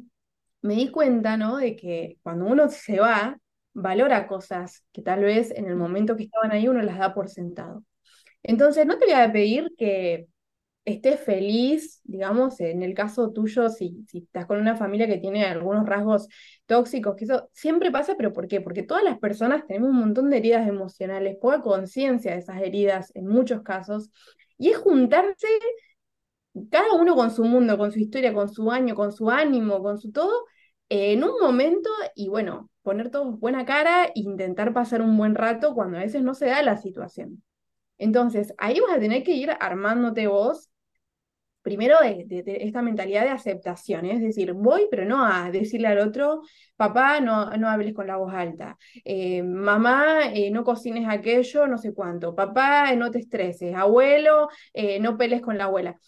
[0.63, 1.59] me di cuenta, ¿no?
[1.59, 3.39] De que cuando uno se va,
[3.75, 7.29] valora cosas que tal vez en el momento que estaban ahí uno las da por
[7.29, 7.85] sentado.
[8.45, 10.29] Entonces, no te voy a pedir que
[10.85, 15.87] estés feliz, digamos, en el caso tuyo, si, estás con una familia que tiene algunos
[15.87, 16.29] rasgos
[16.67, 18.61] tóxicos, que eso siempre pasa, pero ¿por qué?
[18.61, 23.13] Porque todas las personas tenemos un montón de heridas emocionales, poca conciencia de esas heridas
[23.17, 24.11] en muchos casos,
[24.59, 25.49] y es juntarse
[26.71, 29.99] cada uno con su mundo, con su historia, con su año, con su ánimo, con
[29.99, 30.45] su todo,
[30.89, 35.75] en un momento y bueno, poner todo buena cara e intentar pasar un buen rato
[35.75, 37.43] cuando a veces no se da la situación.
[37.99, 40.71] Entonces, ahí vas a tener que ir armándote vos,
[41.65, 42.27] primero de,
[42.61, 46.43] esta mentalidad de aceptación, es decir, voy, pero no a decirle al otro,
[46.77, 51.79] papá, no, no hables con la voz alta, eh, mamá, eh, no cocines aquello, no
[51.79, 55.99] sé cuánto, papá, no te estreses, abuelo, eh, no peles con la abuela.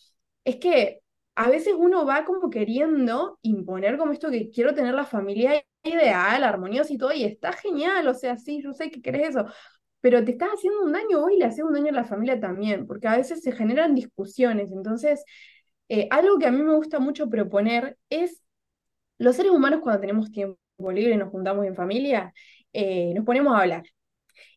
[0.44, 1.00] Es que
[1.36, 6.44] a veces uno va como queriendo imponer como esto que quiero tener la familia ideal,
[6.44, 9.46] armoniosa y todo, y está genial, o sea, sí, yo sé que querés eso,
[10.06, 12.38] pero te estás haciendo un daño hoy y le haces un daño a la familia
[12.38, 14.70] también, porque a veces se generan discusiones.
[14.70, 15.24] Entonces,
[15.88, 18.40] eh, algo que a mí me gusta mucho proponer es,
[19.18, 20.58] los seres humanos cuando tenemos tiempo
[20.92, 22.32] libre nos juntamos en familia,
[22.72, 23.82] eh, nos ponemos a hablar.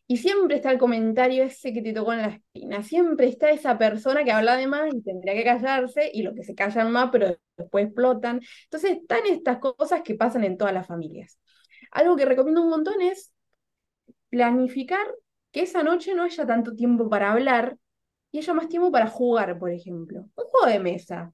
[0.06, 3.76] Y siempre está el comentario ese que te tocó en la espina, siempre está esa
[3.76, 7.10] persona que habla de más y tendría que callarse, y los que se callan más,
[7.10, 8.40] pero después explotan.
[8.66, 11.40] Entonces están estas cosas que pasan en todas las familias.
[11.90, 13.32] Algo que recomiendo un montón es
[14.30, 15.06] planificar
[15.52, 17.76] que esa noche no haya tanto tiempo para hablar
[18.32, 20.20] y haya más tiempo para jugar, por ejemplo.
[20.36, 21.32] Un juego de mesa,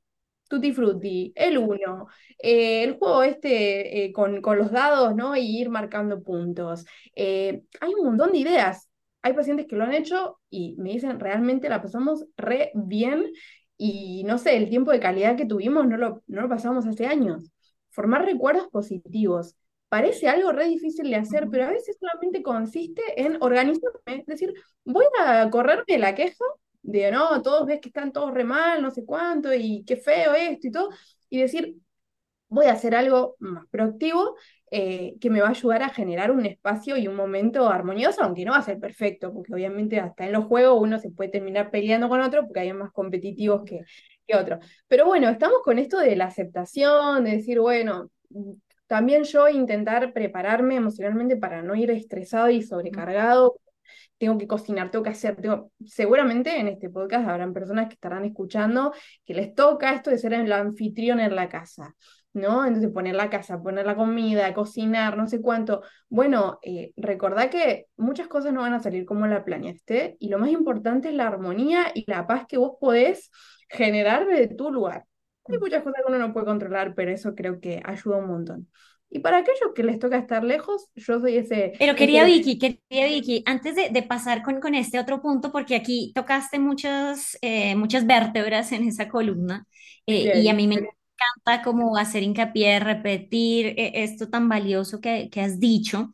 [0.49, 2.07] Tutti Frutti, el uno,
[2.39, 5.37] eh, el juego este eh, con, con, los dados, ¿no?
[5.37, 6.85] Y ir marcando puntos.
[7.15, 8.89] Eh, hay un montón de ideas.
[9.23, 13.33] Hay pacientes que lo han hecho y me dicen, realmente la pasamos re bien
[13.77, 17.07] y no sé, el tiempo de calidad que tuvimos no lo, no lo pasamos hace
[17.07, 17.51] años.
[17.91, 19.57] Formar recuerdos positivos.
[19.89, 24.53] Parece algo re difícil de hacer, pero a veces solamente consiste en organizarme, es decir,
[24.85, 26.45] voy a correrme la queja
[26.83, 30.35] de no, todos ves que están todos re mal, no sé cuánto, y qué feo
[30.35, 30.91] esto y todo,
[31.29, 31.77] y decir,
[32.49, 34.37] voy a hacer algo más proactivo
[34.71, 38.45] eh, que me va a ayudar a generar un espacio y un momento armonioso, aunque
[38.45, 41.71] no va a ser perfecto, porque obviamente hasta en los juegos uno se puede terminar
[41.71, 43.81] peleando con otro porque hay más competitivos que,
[44.27, 44.65] que otros.
[44.89, 48.11] Pero bueno, estamos con esto de la aceptación, de decir, bueno,
[48.87, 53.61] también yo intentar prepararme emocionalmente para no ir estresado y sobrecargado
[54.19, 55.71] tengo que cocinar, tengo que hacer, tengo...
[55.85, 58.93] seguramente en este podcast habrán personas que estarán escuchando
[59.25, 61.95] que les toca esto de ser el anfitrión en la casa,
[62.33, 62.65] ¿no?
[62.65, 65.83] Entonces poner la casa, poner la comida, cocinar, no sé cuánto.
[66.09, 70.39] Bueno, eh, recordá que muchas cosas no van a salir como la planeaste y lo
[70.39, 73.31] más importante es la armonía y la paz que vos podés
[73.69, 75.05] generar desde tu lugar.
[75.49, 78.69] Hay muchas cosas que uno no puede controlar, pero eso creo que ayuda un montón.
[79.09, 81.73] Y para aquellos que les toca estar lejos, yo soy ese...
[81.79, 86.13] Pero quería Vicky, quería Vicky, antes de, pasar con, con, este otro punto, porque aquí
[86.15, 89.67] tocaste muchas, eh, muchas vértebras en esa columna,
[90.07, 95.31] eh, y a mí me encanta como hacer hincapié, repetir eh, esto tan valioso que,
[95.31, 96.13] que, has dicho,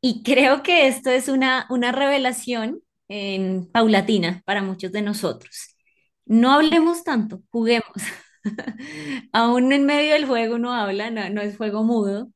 [0.00, 5.76] y creo que esto es una, una revelación en, paulatina para muchos de nosotros.
[6.24, 7.92] No hablemos tanto, juguemos.
[9.32, 12.32] Aún en medio del juego no habla, no, es juego mudo,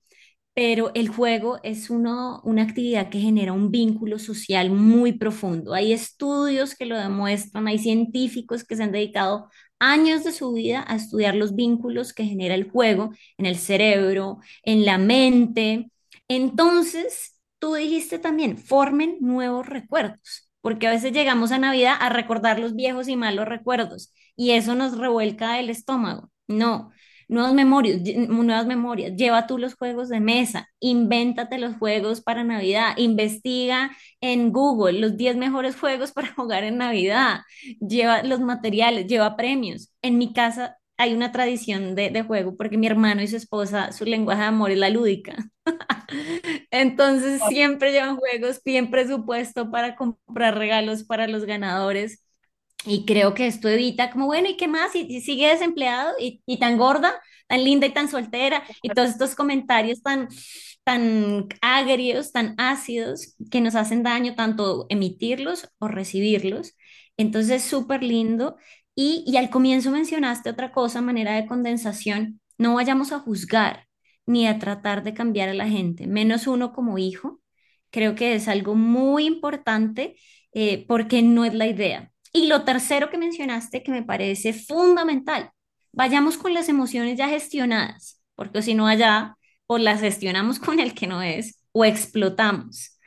[0.54, 5.74] pero el juego es uno, una actividad que genera un vínculo social muy profundo.
[5.74, 10.84] Hay estudios que lo demuestran, hay científicos que se han dedicado años de su vida
[10.88, 15.90] a estudiar los vínculos que genera el juego en el cerebro, en la mente.
[16.28, 22.58] Entonces, tú dijiste también, formen nuevos recuerdos, porque a veces llegamos a Navidad a recordar
[22.60, 26.30] los viejos y malos recuerdos y eso nos revuelca el estómago.
[26.46, 26.90] No,
[27.28, 29.14] nuevas memorias, nuevas memorias.
[29.16, 35.16] Lleva tú los juegos de mesa, invéntate los juegos para Navidad, investiga en Google los
[35.16, 37.40] 10 mejores juegos para jugar en Navidad,
[37.80, 39.90] lleva los materiales, lleva premios.
[40.02, 43.92] En mi casa hay una tradición de, de juego porque mi hermano y su esposa,
[43.92, 45.36] su lenguaje de amor es la lúdica.
[46.70, 52.23] Entonces siempre llevan juegos, piden presupuesto para comprar regalos para los ganadores
[52.86, 54.94] y creo que esto evita como, bueno, ¿y qué más?
[54.94, 57.14] Y, sigue desempleado y, y, tan gorda,
[57.46, 60.28] tan linda y tan soltera, y todos estos comentarios tan,
[60.84, 66.74] tan agrios, tan ácidos, que nos hacen daño tanto emitirlos o recibirlos.
[67.16, 68.56] Entonces, súper lindo.
[68.94, 72.40] Y, y al comienzo mencionaste otra cosa, manera de condensación.
[72.58, 73.86] No vayamos a juzgar
[74.26, 77.40] ni a tratar de cambiar a la gente, menos uno como hijo.
[77.90, 80.16] Creo que es algo muy importante
[80.52, 82.13] eh, porque no es la idea.
[82.36, 85.50] Y lo tercero que mencionaste que me parece fundamental,
[85.92, 89.36] vayamos con las emociones ya gestionadas, porque si no allá
[89.68, 92.98] o las gestionamos con el que no es o explotamos.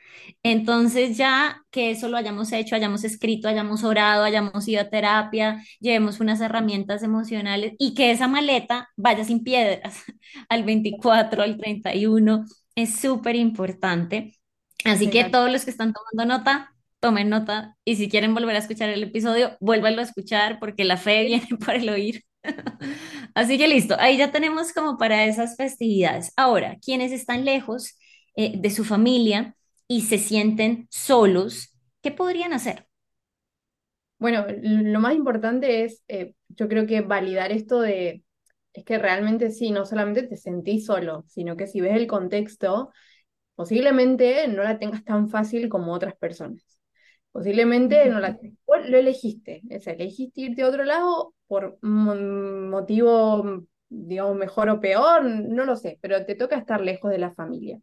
[0.42, 5.62] Entonces ya que eso lo hayamos hecho, hayamos escrito, hayamos orado, hayamos ido a terapia,
[5.78, 10.04] llevemos unas herramientas emocionales y que esa maleta vaya sin piedras
[10.48, 14.38] al 24, al 31, es súper importante.
[14.84, 18.58] Así que todos los que están tomando nota, tomen nota y si quieren volver a
[18.60, 22.24] escuchar el episodio, vuélvanlo a escuchar porque la fe viene por el oír.
[23.34, 26.32] Así que listo, ahí ya tenemos como para esas festividades.
[26.36, 27.96] Ahora, quienes están lejos
[28.36, 29.56] eh, de su familia
[29.86, 32.86] y se sienten solos, ¿qué podrían hacer?
[34.18, 38.24] Bueno, lo más importante es, eh, yo creo que validar esto de,
[38.72, 42.90] es que realmente sí, no solamente te sentís solo, sino que si ves el contexto,
[43.56, 46.62] posiblemente no la tengas tan fácil como otras personas.
[47.32, 54.68] Posiblemente no la lo elegiste, elegiste irte a otro lado por un motivo, digamos, mejor
[54.70, 57.78] o peor, no lo sé, pero te toca estar lejos de la familia.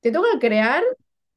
[0.00, 0.82] Te toca crear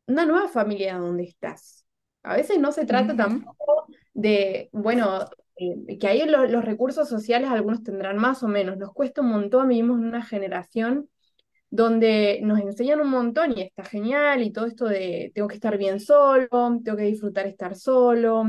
[0.08, 1.86] una nueva familia donde estás.
[2.24, 7.50] A veces no se trata tampoco de, bueno, eh, que ahí los, los recursos sociales
[7.50, 8.78] algunos tendrán más o menos.
[8.78, 11.10] Nos cuesta un montón, vivimos en una generación
[11.70, 15.78] donde nos enseñan un montón y está genial y todo esto de tengo que estar
[15.78, 16.48] bien solo,
[16.84, 18.46] tengo que disfrutar estar solo,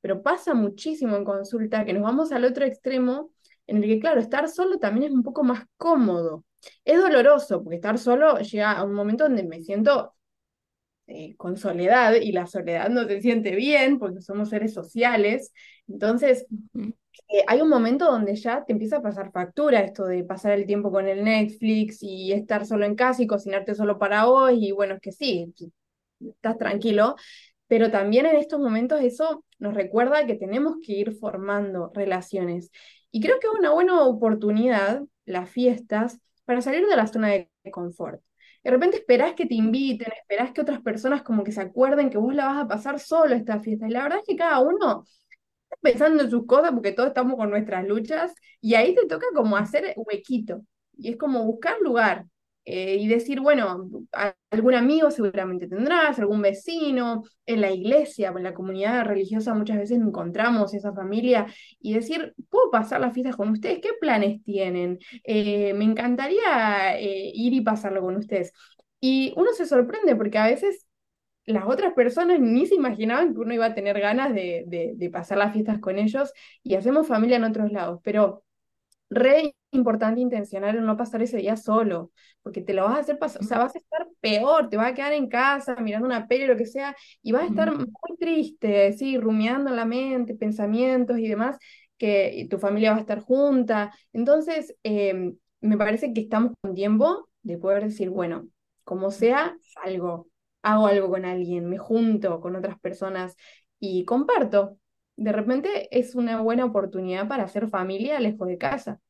[0.00, 3.30] pero pasa muchísimo en consulta que nos vamos al otro extremo
[3.66, 6.44] en el que, claro, estar solo también es un poco más cómodo.
[6.84, 10.14] Es doloroso porque estar solo llega a un momento donde me siento
[11.06, 15.52] eh, con soledad y la soledad no se siente bien porque somos seres sociales.
[15.88, 16.46] Entonces,
[17.28, 20.66] eh, hay un momento donde ya te empieza a pasar factura esto de pasar el
[20.66, 24.68] tiempo con el Netflix y estar solo en casa y cocinarte solo para hoy.
[24.68, 25.54] Y bueno, es que sí,
[26.20, 27.16] estás tranquilo,
[27.66, 32.70] pero también en estos momentos eso nos recuerda que tenemos que ir formando relaciones.
[33.10, 37.48] Y creo que es una buena oportunidad, las fiestas, para salir de la zona de
[37.70, 38.20] confort.
[38.62, 42.18] De repente esperás que te inviten, esperás que otras personas como que se acuerden que
[42.18, 43.86] vos la vas a pasar solo esta fiesta.
[43.86, 45.04] Y la verdad es que cada uno
[45.80, 49.56] pensando en sus cosas porque todos estamos con nuestras luchas y ahí te toca como
[49.56, 50.62] hacer huequito.
[50.96, 52.26] Y es como buscar lugar.
[52.66, 53.90] Eh, y decir, bueno,
[54.50, 59.98] algún amigo seguramente tendrás, algún vecino, en la iglesia, en la comunidad religiosa muchas veces
[59.98, 61.46] encontramos esa familia
[61.80, 63.80] y decir, ¿puedo pasar las fiestas con ustedes?
[63.80, 64.98] ¿Qué planes tienen?
[65.24, 68.52] Eh, me encantaría eh, ir y pasarlo con ustedes.
[69.00, 70.86] Y uno se sorprende porque a veces
[71.46, 75.10] las otras personas ni se imaginaban que uno iba a tener ganas de, de, de
[75.10, 78.44] pasar las fiestas con ellos y hacemos familia en otros lados, pero
[79.10, 83.18] re importante intencionar en no pasar ese día solo, porque te lo vas a hacer
[83.18, 86.26] pasar, o sea, vas a estar peor, te vas a quedar en casa mirando una
[86.28, 87.86] peli o lo que sea, y vas a estar muy
[88.18, 91.58] triste, sí, rumiando en la mente, pensamientos y demás,
[91.98, 93.92] que tu familia va a estar junta.
[94.12, 98.48] Entonces, em, me parece que estamos con tiempo de poder decir, bueno,
[98.84, 100.28] como sea, salgo,
[100.62, 103.36] hago algo con alguien, me junto con otras personas
[103.78, 104.78] y comparto.
[105.16, 109.00] De repente es una buena oportunidad para hacer familia lejos de casa.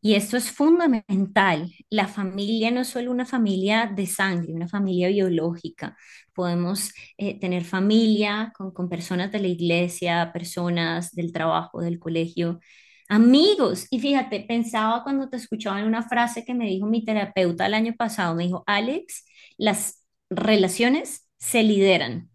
[0.00, 1.72] Y esto es fundamental.
[1.88, 5.96] La familia no es solo una familia de sangre, una familia biológica.
[6.34, 12.58] Podemos eh, tener familia con, con personas de la iglesia, personas del trabajo, del colegio,
[13.12, 13.86] amigos.
[13.90, 17.74] Y fíjate, pensaba cuando te escuchaba en una frase que me dijo mi terapeuta el
[17.74, 19.24] año pasado, me dijo, Alex,
[19.58, 22.30] las relaciones se lideran.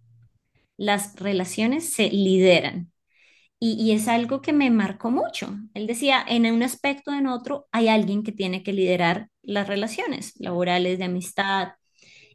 [0.78, 2.92] Las relaciones se lideran.
[3.60, 5.58] Y, es algo que me marcó mucho.
[5.74, 9.68] Él decía, en un aspecto o en otro hay alguien que tiene que liderar las
[9.68, 11.70] relaciones laborales, de amistad.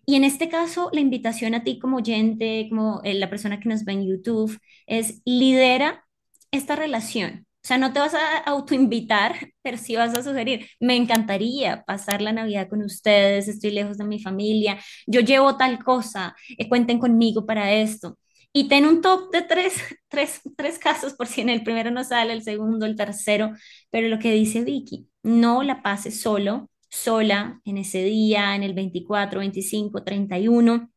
[0.07, 3.69] Y en este caso, la invitación a ti como oyente, como eh, la persona que
[3.69, 6.05] nos ve en YouTube, es lidera
[6.51, 7.47] esta relación.
[7.65, 12.21] O sea, no te vas a autoinvitar, pero sí vas a sugerir, me encantaría pasar
[12.23, 16.99] la Navidad con ustedes, estoy lejos de mi familia, yo llevo tal cosa, eh, cuenten
[16.99, 18.19] conmigo para esto
[18.53, 19.75] y ten un top de tres,
[20.09, 23.53] tres, tres casos por si en el primero no sale, el segundo, el tercero,
[23.91, 28.75] pero lo que dice Vicky, no la pases solo, sola en ese día, en el
[28.75, 30.91] 24, 25, 31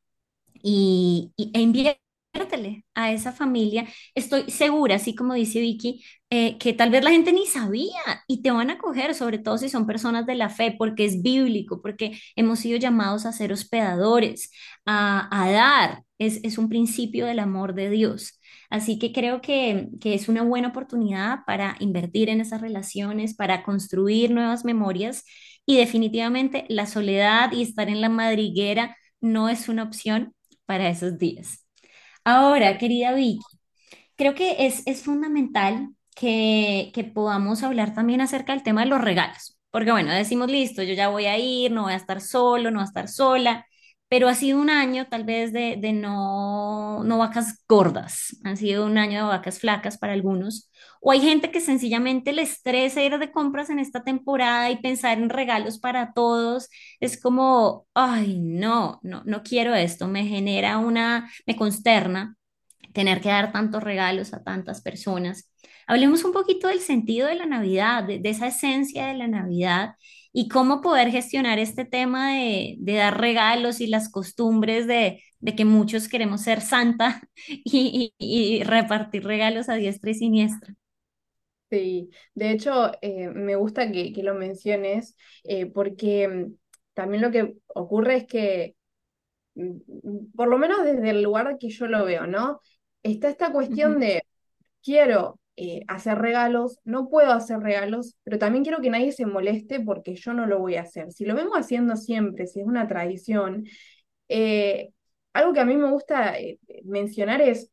[0.64, 2.05] y, y, e invierte
[2.36, 3.88] conviértele a esa familia.
[4.16, 8.42] Estoy segura, así como dice Vicky, eh, que tal vez la gente ni sabía y
[8.42, 11.82] te van a coger, sobre todo si son personas de la fe, porque es bíblico,
[11.82, 14.52] porque hemos sido llamados a ser hospedadores,
[14.86, 16.04] a, a dar.
[16.18, 18.40] Es, es un principio del amor de Dios.
[18.70, 23.64] Así que creo que, que es una buena oportunidad para invertir en esas relaciones, para
[23.64, 25.24] construir nuevas memorias
[25.66, 30.34] y definitivamente la soledad y estar en la madriguera no es una opción
[30.66, 31.65] para esos días.
[32.26, 33.40] Ahora, querida Vicky,
[34.18, 39.02] creo que es, es fundamental que, que podamos hablar también acerca del tema de los
[39.02, 39.58] regalos.
[39.72, 42.80] Porque bueno, decimos, listo, yo ya voy a ir, no voy a estar solo, no
[42.80, 43.66] voy a estar sola,
[44.10, 48.86] pero ha sido un año tal vez de, de no, no vacas gordas, ha sido
[48.86, 50.72] un año de vacas flacas para algunos.
[51.02, 55.18] O hay gente que sencillamente le estresa ir de compras en esta temporada y pensar
[55.18, 56.70] en regalos para todos.
[57.00, 62.36] Es como, ay, no, no, no quiero esto, me genera una, me consterna
[62.94, 65.52] tener que dar tantos regalos a tantas personas.
[65.88, 69.96] Hablemos un poquito del sentido de la Navidad, de, esa esencia de la Navidad
[70.34, 75.56] y cómo poder gestionar este tema de, de dar regalos y las costumbres de, de,
[75.56, 80.76] que muchos queremos ser santa y, y repartir regalos a diestra y siniestra.
[81.70, 86.54] Sí, de hecho, eh, me gusta que, que lo menciones, eh, porque mm,
[86.94, 88.76] también lo que ocurre es que,
[89.56, 92.62] mm, por lo menos desde el lugar que yo lo veo, ¿no?
[93.04, 94.24] Está esta cuestión de
[94.84, 99.80] quiero eh, hacer regalos, no puedo hacer regalos, pero también quiero que nadie se moleste
[99.82, 101.12] porque yo no lo voy a hacer.
[101.14, 103.66] Si lo vengo haciendo siempre, si es una tradición,
[105.34, 106.36] algo que a mí me gusta
[106.84, 107.72] mencionar es,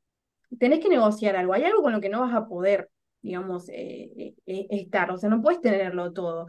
[0.59, 2.91] tenés que negociar algo, hay algo con lo que no vas a poder,
[3.23, 6.49] digamos, eh, eh, eh, estar, o sea, no puedes tenerlo todo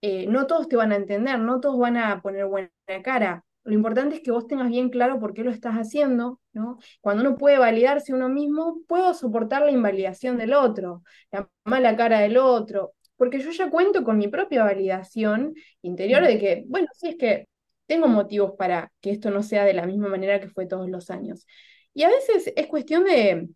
[0.00, 2.70] eh, no todos te van a entender, no todos van a poner buena
[3.02, 3.44] cara.
[3.64, 6.78] Lo importante es que vos tengas bien claro por qué lo estás haciendo, ¿no?
[7.00, 12.20] Cuando uno puede validarse uno mismo, puedo soportar la invalidación del otro, la mala cara
[12.20, 17.08] del otro, porque yo ya cuento con mi propia validación interior de que, bueno, sí
[17.08, 17.46] es que
[17.86, 21.10] tengo motivos para que esto no sea de la misma manera que fue todos los
[21.10, 21.46] años.
[21.94, 23.48] Y a veces es cuestión de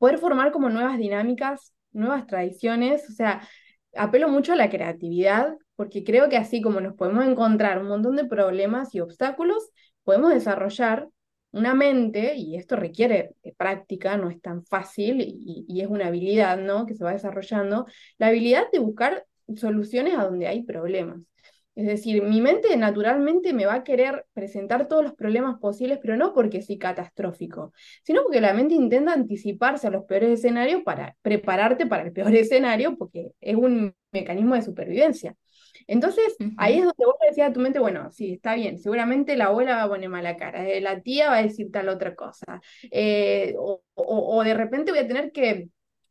[0.00, 3.46] poder formar como nuevas dinámicas, nuevas tradiciones, o sea,
[3.94, 8.16] apelo mucho a la creatividad, porque creo que así como nos podemos encontrar un montón
[8.16, 9.68] de problemas y obstáculos,
[10.02, 11.10] podemos desarrollar
[11.52, 16.58] una mente, y esto requiere práctica, no es tan fácil, y, y es una habilidad,
[16.58, 16.86] ¿no?
[16.86, 17.86] que se va desarrollando,
[18.16, 21.20] la habilidad de buscar soluciones a donde hay problemas.
[21.76, 26.16] Es decir, mi mente naturalmente me va a querer presentar todos los problemas posibles, pero
[26.16, 31.16] no porque sí catastrófico, sino porque la mente intenta anticiparse a los peores escenarios para
[31.22, 35.36] prepararte para el peor escenario, porque es un mecanismo de supervivencia.
[35.86, 39.36] Entonces, ahí es donde vos le decías a tu mente, bueno, sí, está bien, seguramente
[39.36, 42.14] la abuela va a poner mala cara, eh, la tía va a decir tal otra
[42.14, 42.60] cosa,
[42.90, 45.68] eh, o, o, o de repente voy a tener que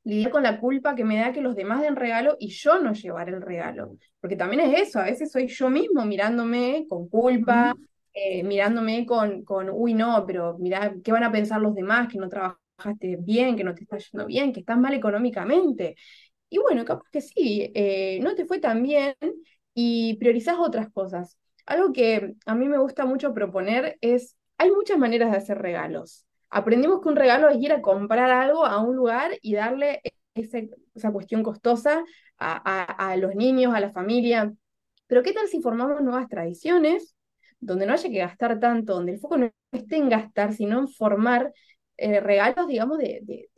[0.09, 2.93] lidiar con la culpa que me da que los demás den regalo y yo no
[2.93, 3.97] llevar el regalo.
[4.19, 7.75] Porque también es eso, a veces soy yo mismo mirándome con culpa,
[8.13, 12.07] eh, mirándome con, con, uy, no, pero mira, ¿qué van a pensar los demás?
[12.11, 15.95] Que no trabajaste bien, que no te está yendo bien, que estás mal económicamente.
[16.49, 19.15] Y bueno, capaz que sí, eh, no te fue tan bien
[19.73, 21.37] y priorizás otras cosas.
[21.65, 26.25] Algo que a mí me gusta mucho proponer es, hay muchas maneras de hacer regalos.
[26.49, 30.01] Aprendimos que un regalo es ir a comprar algo a un lugar y darle
[30.33, 32.03] esa cuestión costosa
[32.37, 34.51] a, los niños, a la familia.
[35.07, 37.15] Pero ¿qué tal si formamos nuevas tradiciones
[37.59, 40.87] donde no haya que gastar tanto, donde el foco no esté en gastar, sino en
[40.87, 41.51] formar
[41.97, 43.49] eh, regalos, digamos, de,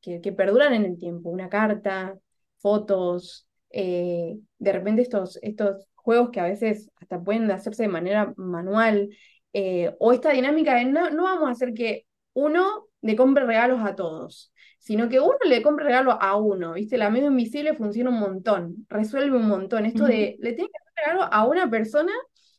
[0.00, 1.30] que perduran en el tiempo?
[1.30, 2.16] Una carta,
[2.58, 8.32] fotos, eh, de repente estos, estos juegos que a veces hasta pueden hacerse de manera
[8.36, 9.10] manual,
[9.52, 13.80] eh, o esta dinámica de no, no vamos a hacer que uno le compre regalos
[13.84, 16.98] a todos, sino que uno le compre regalo a uno, ¿viste?
[16.98, 19.86] La amigo invisible funciona un montón, resuelve un montón.
[19.86, 22.12] Esto de, le tienes que hacer regalo a una persona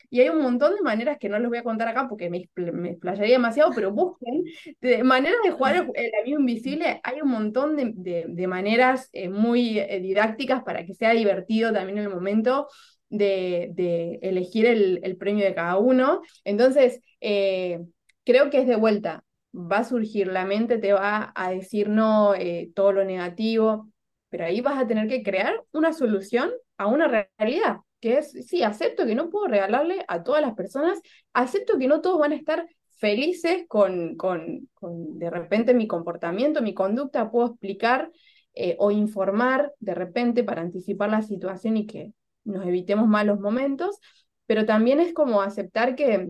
[0.10, 2.38] y hay un montón de maneras que no les voy a contar acá porque me,
[2.40, 4.44] expl- me explayaría demasiado, pero busquen
[4.82, 7.02] de maneras de jugar el, el amigo invisible.
[7.04, 11.74] Hay un montón de, de- de maneras eh, muy eh, didácticas para que sea divertido
[11.74, 12.68] también en el momento
[13.10, 16.22] de, de elegir el, el premio de cada uno.
[16.44, 17.80] Entonces, eh,
[18.24, 19.24] creo que es de vuelta
[19.56, 23.90] va a surgir, la mente te va a decir no, eh, todo lo negativo,
[24.30, 28.64] pero ahí vas a tener que crear una solución a una realidad, que es, sí,
[28.64, 31.00] acepto que no puedo regalarle a todas las personas,
[31.34, 36.62] acepto que no todos van a estar felices con, con, con de repente mi comportamiento,
[36.62, 38.12] mi conducta, puedo explicar
[38.54, 44.00] eh, o informar de repente para anticipar la situación y que nos evitemos malos momentos,
[44.46, 46.30] pero también es como aceptar que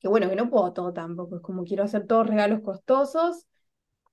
[0.00, 3.46] que bueno, que no puedo todo tampoco, es como quiero hacer todos regalos costosos,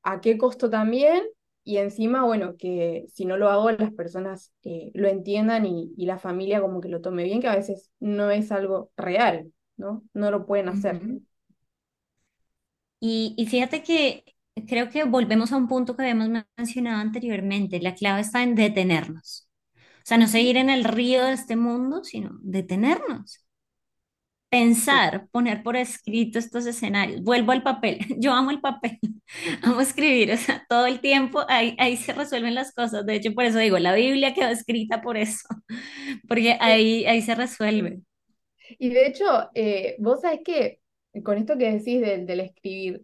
[0.04, 1.24] a qué costo también,
[1.64, 6.20] y encima, bueno, que si no lo hago, las personas eh, lo entiendan y, la
[6.20, 10.04] familia como que lo tome bien, que a veces no es algo real, ¿no?
[10.14, 11.02] No lo pueden hacer.
[13.00, 14.24] Y, y fíjate que
[14.68, 17.80] creo que volvemos a un punto que habíamos men- mencionado anteriormente.
[17.82, 19.50] La clave está en detenernos.
[20.00, 23.45] O sea, no seguir en el río de este mundo, sino detenernos.
[24.50, 27.22] Pensar, poner por escrito estos escenarios.
[27.24, 28.00] Vuelvo al papel.
[28.20, 29.00] Yo amo el papel.
[29.64, 30.32] Amo escribir.
[30.32, 33.06] O sea, todo el tiempo ahí, ahí se resuelven las cosas.
[33.06, 35.48] De hecho, por eso digo, la Biblia quedó escrita por eso.
[36.28, 38.02] Porque ahí, ahí se resuelve.
[38.80, 40.82] Y de hecho, eh, vos sabés que
[41.24, 43.04] con esto que decís del, del escribir,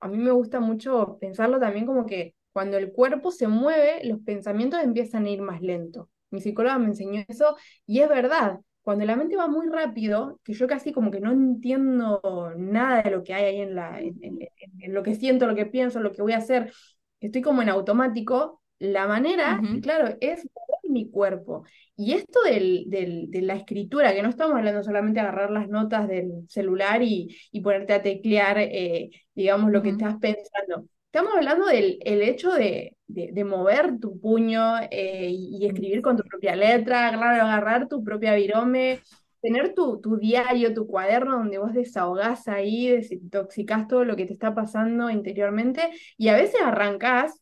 [0.00, 4.20] a mí me gusta mucho pensarlo también como que cuando el cuerpo se mueve, los
[4.20, 6.10] pensamientos empiezan a ir más lento.
[6.30, 7.56] Mi psicóloga me enseñó eso
[7.86, 8.60] y es verdad.
[8.82, 12.20] Cuando la mente va muy rápido, que yo casi como que no entiendo
[12.56, 15.46] nada de lo que hay ahí en la, en, en- en- en lo que siento,
[15.46, 16.72] lo que pienso, lo que voy a hacer,
[17.20, 20.48] estoy como en automático, la manera, claro, es
[20.84, 21.64] mi cuerpo.
[21.96, 25.68] Y esto del, del- de la escritura, que no estamos hablando solamente de agarrar las
[25.68, 30.86] notas del celular y, y ponerte a teclear, eh, digamos, lo que estás pensando.
[31.06, 36.16] Estamos hablando del el hecho de, de- mover tu puño eh, y, y escribir con
[36.16, 39.00] tu propia letra, agarrar, agarrar tu propia virome,
[39.40, 44.32] tener tu, tu diario, tu cuaderno donde vos desahogás ahí, desintoxicás todo lo que te
[44.34, 45.82] está pasando interiormente
[46.16, 47.38] y a veces arrancás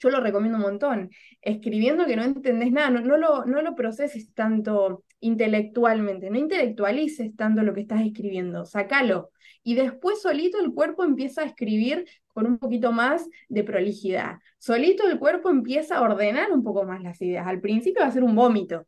[0.00, 1.10] yo lo recomiendo un montón.
[1.40, 7.36] Escribiendo que no entendés nada, no, no lo, no lo proceses tanto intelectualmente, no intelectualices
[7.36, 9.30] tanto lo que estás escribiendo, sacalo.
[9.62, 14.38] Y después solito el cuerpo empieza a escribir con un poquito más de prolijidad.
[14.58, 17.46] Solito el cuerpo empieza a ordenar un poco más las ideas.
[17.46, 18.86] Al principio va a ser un vómito.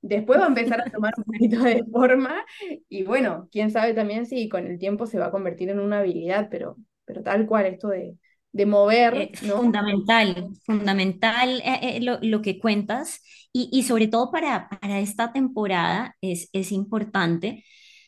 [0.00, 2.44] Después va a empezar a tomar un poquito de forma
[2.88, 6.00] y bueno, quién sabe también si con el tiempo se va a convertir en una
[6.00, 8.16] habilidad, pero, pero tal cual esto de,
[8.52, 9.60] de mover, Eh, ¿no?
[9.60, 13.20] fundamental, fundamental eh, eh, lo, lo que cuentas
[13.52, 17.64] y, y sobre todo para, para esta temporada es, es importante.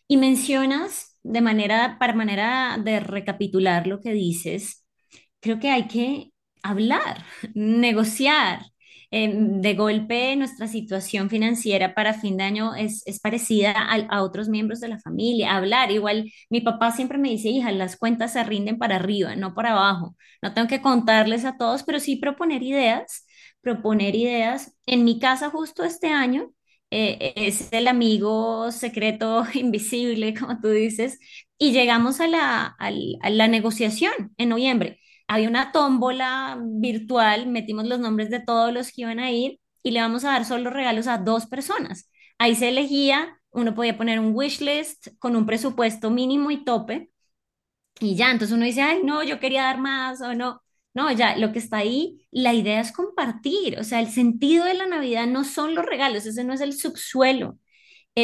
[0.09, 4.78] Y mencionas de manera, para manera de recapitular lo que dices,
[5.41, 6.33] creo que hay que
[6.63, 7.25] hablar,
[7.55, 8.63] negociar.
[9.11, 14.23] Eh, de golpe, nuestra situación financiera para fin de año es, es parecida a, a
[14.23, 15.57] otros miembros de la familia.
[15.57, 19.55] Hablar, igual mi papá siempre me dice, hija, las cuentas se rinden para arriba, no
[19.55, 20.15] para abajo.
[20.43, 23.25] No tengo que contarles a todos, pero sí proponer ideas,
[23.63, 24.75] proponer ideas.
[24.87, 26.51] En mi casa justo este año
[26.91, 31.19] eh, es el amigo secreto invisible, como tú dices,
[31.59, 37.87] y llegamos a la, al- a la negociación en noviembre había una tómbola virtual, metimos
[37.87, 40.71] los nombres de todos los que iban a ir y le vamos a dar solo
[40.71, 42.11] regalos a dos personas.
[42.39, 47.11] Ahí se elegía, uno podía poner un wish list con un presupuesto mínimo y tope
[48.01, 50.63] y ya, entonces uno dice, ay, no, yo quería dar más o no.
[50.95, 54.75] No, ya, lo que está ahí, la idea es compartir, o sea, el sentido de
[54.75, 57.59] la Navidad no son los regalos, ese no es el subsuelo,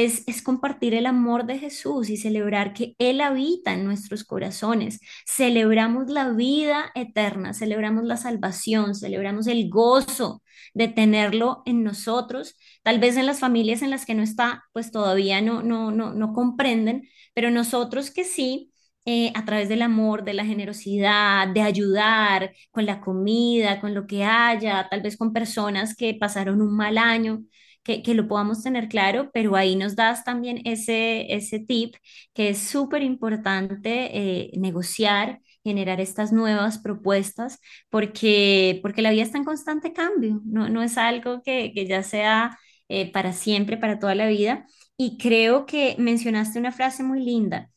[0.02, 5.00] es, es compartir el amor de Jesús y celebrar que Él habita en nuestros corazones.
[5.26, 10.42] Celebramos la vida eterna, celebramos la salvación, celebramos el gozo
[10.74, 12.56] de tenerlo en nosotros.
[12.82, 16.12] Tal vez en las familias en las que no está, pues todavía no, no, no,
[16.14, 18.70] no comprenden, pero nosotros que sí.
[19.06, 24.06] eh, a través del amor, de la generosidad, de ayudar con la comida, con lo
[24.06, 27.42] que haya, tal vez con personas que pasaron un mal año,
[27.84, 31.94] que, que lo podamos tener claro, pero ahí nos das también ese, ese tip
[32.34, 37.60] que es súper importante eh, negociar, generar estas nuevas propuestas,
[37.90, 42.02] porque, porque la vida está en constante cambio, no, no es algo que, que ya
[42.02, 42.58] sea
[42.88, 44.66] eh, para siempre, para toda la vida.
[44.96, 47.70] Y creo que mencionaste una frase muy linda,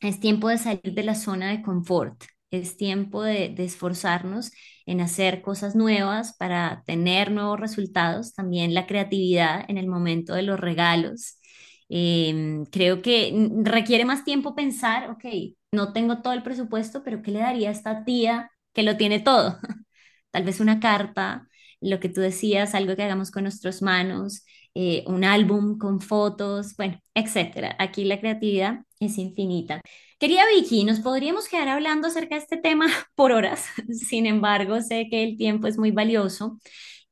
[0.00, 2.24] es tiempo de salir de la zona de confort,
[2.58, 4.52] es tiempo de, esforzarnos
[4.86, 10.42] en hacer cosas nuevas para tener nuevos resultados, también la creatividad en el momento de
[10.42, 11.38] los regalos.
[11.88, 15.24] Em, creo que requiere más tiempo pensar, ok,
[15.72, 19.20] no tengo todo el presupuesto, pero ¿qué le daría a esta tía que lo tiene
[19.20, 19.58] todo?
[20.30, 21.48] Tal vez una carta,
[21.80, 24.44] lo que tú decías, algo que hagamos con nuestras manos,
[24.74, 27.76] eh, un álbum con fotos, bueno, etcétera.
[27.78, 29.80] Aquí la creatividad es infinita.
[30.24, 35.08] Querida Vicky, nos podríamos quedar hablando acerca de este tema por horas, sin embargo, sé
[35.10, 36.58] que el tiempo es muy valioso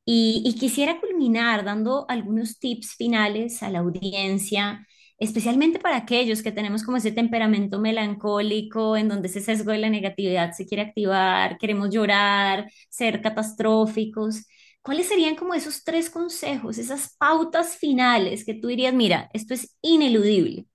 [0.03, 4.87] y, y quisiera culminar dando algunos tips finales a la audiencia,
[5.19, 9.91] especialmente para aquellos que tenemos como ese temperamento melancólico en donde ese sesgo de la
[9.91, 14.47] negatividad se quiere activar, queremos llorar, ser catastróficos.
[14.81, 19.77] ¿Cuáles serían como esos tres consejos, esas pautas finales que tú dirías, mira, esto es
[19.83, 20.65] ineludible?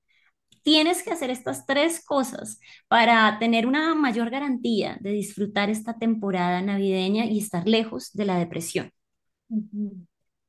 [0.68, 6.60] Tienes que hacer estas tres cosas para tener una mayor garantía de disfrutar esta temporada
[6.60, 8.92] navideña y estar lejos de la depresión.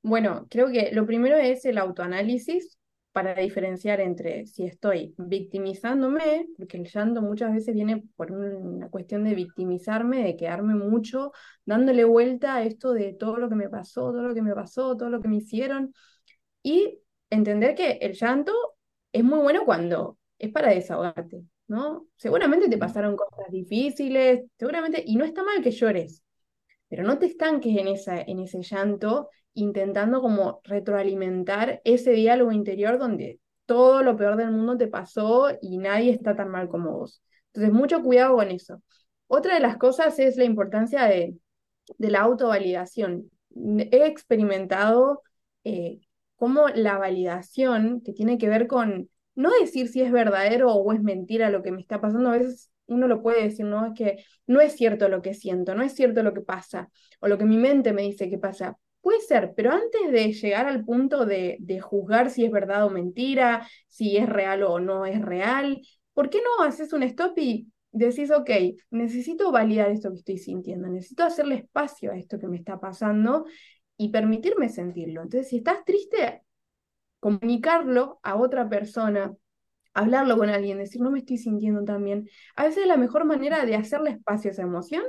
[0.04, 2.78] Bueno, creo que lo primero es el autoanálisis
[3.14, 9.24] para diferenciar entre si estoy victimizándome, porque el llanto muchas veces viene por una cuestión
[9.24, 11.32] de victimizarme, de quedarme mucho
[11.64, 14.98] dándole vuelta a esto de todo lo que me pasó, todo lo que me pasó,
[14.98, 15.94] todo lo que me hicieron,
[16.62, 17.00] y
[17.30, 18.52] entender que el llanto
[19.12, 22.08] es muy bueno cuando es para desahogarte, ¿no?
[22.16, 26.24] Seguramente te pasaron cosas difíciles, seguramente, y no está mal que llores,
[26.88, 32.98] pero no te estanques en esa, en ese llanto intentando como retroalimentar ese diálogo interior
[32.98, 37.22] donde todo lo peor del mundo te pasó y nadie está tan mal como vos.
[37.54, 38.82] Entonces, mucho cuidado con eso.
[39.28, 41.36] Otra de las cosas es la importancia de,
[41.98, 43.30] de la autovalidación.
[43.56, 45.22] He experimentado
[45.64, 46.00] eh,
[46.40, 51.02] cómo la validación, que tiene que ver con no decir si es verdadero o es
[51.04, 53.86] mentira lo que me está pasando, a veces uno lo puede decir, ¿no?
[53.86, 57.28] Es que no es cierto lo que siento, no es cierto lo que pasa, o
[57.28, 58.78] lo que mi mente me dice que pasa.
[59.02, 62.90] Puede ser, pero antes de llegar al punto de, de juzgar si es verdad o
[62.90, 65.82] mentira, si es real o no es real,
[66.14, 68.50] ¿por qué no haces un stop y decís, ok,
[68.92, 73.46] necesito validar esto que estoy sintiendo, necesito hacerle espacio a esto que me está pasando
[74.00, 75.22] y permitirme sentirlo?
[75.22, 76.42] Entonces, si estás triste,
[77.20, 79.36] comunicarlo a otra persona,
[79.94, 83.26] hablarlo con alguien, decir, no me estoy sintiendo tan bien, a veces es la mejor
[83.26, 85.04] manera de hacerle espacio a esa emoción,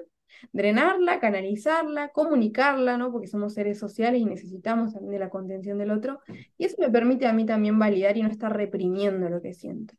[0.53, 3.13] drenarla, canalizarla, comunicarla, ¿no?
[3.13, 6.19] Porque somos seres sociales y necesitamos también de la contención del otro,
[6.59, 9.95] y eso me permite a mí también validar y no estar reprimiendo lo que siento.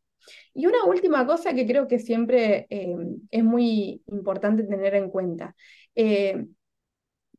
[0.54, 2.98] Y una última cosa que creo que siempre eh,
[3.30, 5.56] es muy importante tener en cuenta.
[5.96, 6.46] Eh,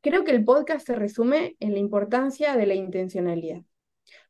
[0.03, 3.63] creo que el podcast se resume en la importancia de la intencionalidad.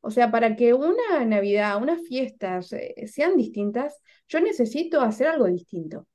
[0.02, 5.48] O sea, para que una Navidad, unas fiestas eh, sean distintas, yo necesito hacer algo
[5.48, 6.08] distinto.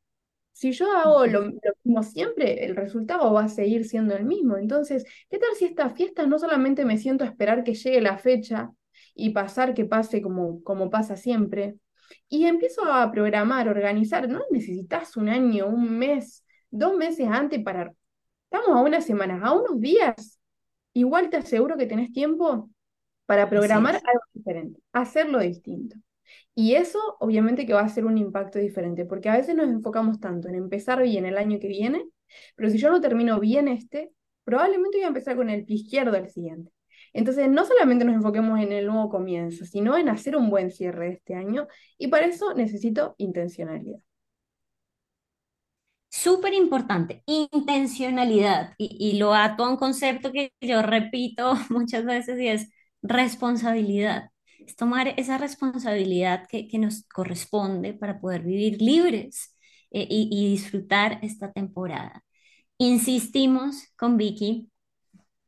[0.52, 4.56] Si yo hago lo, lo mismo siempre, el resultado va a seguir siendo el mismo.
[4.56, 8.18] Entonces, ¿qué tal si esta fiesta no solamente me siento a esperar que llegue la
[8.18, 8.70] fecha
[9.14, 11.76] y pasar que pase como, como pasa siempre?
[12.28, 14.28] Y empiezo a programar, organizar.
[14.28, 17.92] No necesitas un año, un mes, dos meses antes para...
[18.50, 20.40] Estamos a unas semanas, a unos días.
[20.94, 22.70] Igual te aseguro que tenés tiempo
[23.26, 25.96] para programar algo diferente, hacerlo distinto.
[26.54, 30.18] Y eso obviamente que va a ser un impacto diferente, porque a veces nos enfocamos
[30.20, 32.06] tanto en empezar bien el año que viene,
[32.56, 34.12] pero si yo no termino bien este,
[34.44, 36.72] probablemente voy a empezar con el pie izquierdo al siguiente.
[37.12, 41.06] Entonces, no solamente nos enfoquemos en el nuevo comienzo, sino en hacer un buen cierre
[41.08, 41.68] de este año,
[41.98, 44.00] y para eso necesito intencionalidad.
[46.10, 52.40] Súper importante, intencionalidad, y, y lo ato a un concepto que yo repito muchas veces
[52.40, 52.68] y es
[53.02, 54.30] responsabilidad.
[54.58, 59.54] Es tomar esa responsabilidad que, que nos corresponde para poder vivir libres
[59.90, 62.24] eh, y, y disfrutar esta temporada.
[62.78, 64.70] Insistimos con Vicky,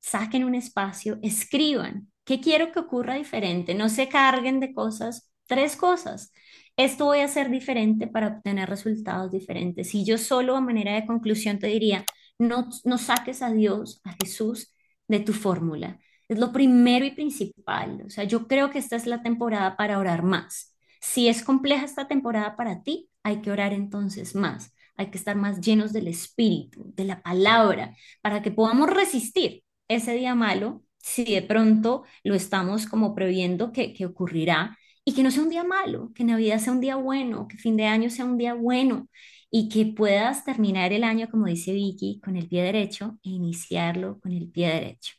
[0.00, 2.10] saquen un espacio, escriban.
[2.24, 3.74] ¿Qué quiero que ocurra diferente?
[3.74, 6.32] No se carguen de cosas, tres cosas.
[6.76, 9.94] Esto voy a hacer diferente para obtener resultados diferentes.
[9.94, 12.04] Y yo solo a manera de conclusión te diría,
[12.38, 14.74] no, no saques a Dios, a Jesús
[15.08, 15.98] de tu fórmula.
[16.28, 18.02] Es lo primero y principal.
[18.06, 20.76] O sea, yo creo que esta es la temporada para orar más.
[21.00, 24.72] Si es compleja esta temporada para ti, hay que orar entonces más.
[24.96, 30.14] Hay que estar más llenos del Espíritu, de la palabra, para que podamos resistir ese
[30.14, 35.30] día malo, si de pronto lo estamos como previendo que, que ocurrirá, y que no
[35.30, 38.24] sea un día malo, que Navidad sea un día bueno, que fin de año sea
[38.24, 39.08] un día bueno,
[39.50, 44.20] y que puedas terminar el año, como dice Vicky, con el pie derecho e iniciarlo
[44.20, 45.14] con el pie derecho.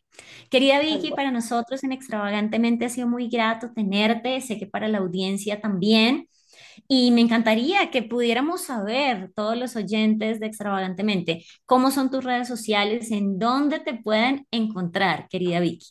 [0.50, 5.00] Querida Vicky, para nosotros en Extravagantemente ha sido muy grato tenerte, sé que para la
[5.00, 6.28] audiencia también.
[6.88, 12.48] Y me encantaría que pudiéramos saber, todos los oyentes de Extravagantemente, cómo son tus redes
[12.48, 15.88] sociales, en dónde te pueden encontrar, querida Vicky.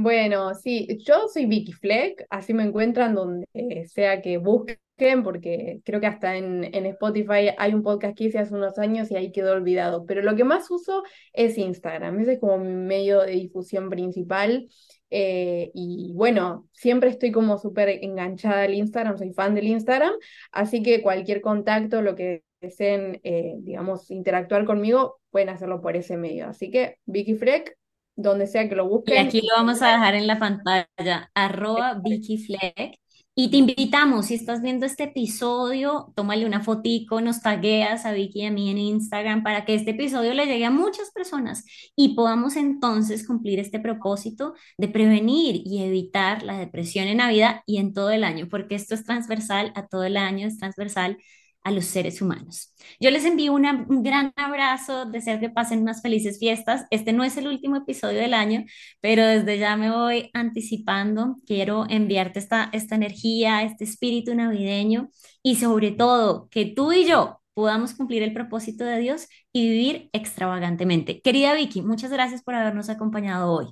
[0.00, 3.46] Bueno, sí, yo soy Vicky Fleck, así me encuentran donde
[3.88, 4.78] sea que busquen,
[5.24, 9.10] porque creo que hasta en, en Spotify hay un podcast que hice hace unos años
[9.10, 12.72] y ahí quedó olvidado, pero lo que más uso es Instagram, ese es como mi
[12.74, 14.68] medio de difusión principal.
[15.10, 20.12] eh, y bueno, siempre estoy como súper enganchada al Instagram, soy fan del Instagram,
[20.52, 26.16] así que cualquier contacto, lo que deseen, eh, digamos, interactuar conmigo, pueden hacerlo por ese
[26.16, 26.46] medio.
[26.48, 27.76] Así que Vicky Fleck
[28.18, 29.18] donde sea que lo Y busquen.
[29.18, 32.98] aquí lo vamos a dejar en la pantalla, arroba Vicky Fleck.
[33.34, 38.40] Y te invitamos, si estás viendo este episodio, tómale una fotico, nos tagueas a Vicky
[38.40, 41.64] y a mí en Instagram para que este episodio le llegue a muchas personas
[41.94, 47.78] y podamos entonces cumplir este propósito de prevenir y evitar la depresión en Navidad y
[47.78, 51.16] en todo el año, porque esto es transversal a todo el año, es transversal
[51.64, 52.74] a los seres humanos.
[53.00, 56.86] Yo les envío un gran abrazo, deseo que pasen unas felices fiestas.
[56.90, 58.64] Este no es el último episodio del año,
[59.00, 61.36] pero desde ya me voy anticipando.
[61.46, 65.10] Quiero enviarte esta, esta energía, este espíritu navideño
[65.42, 70.10] y sobre todo que tú y yo podamos cumplir el propósito de Dios y vivir
[70.12, 71.20] extravagantemente.
[71.20, 73.66] Querida Vicky, muchas gracias por habernos acompañado hoy.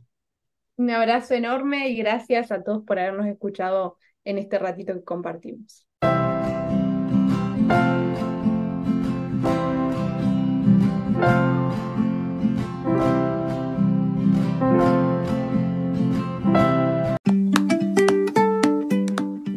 [0.77, 5.86] Un abrazo enorme y gracias a todos por habernos escuchado en este ratito que compartimos.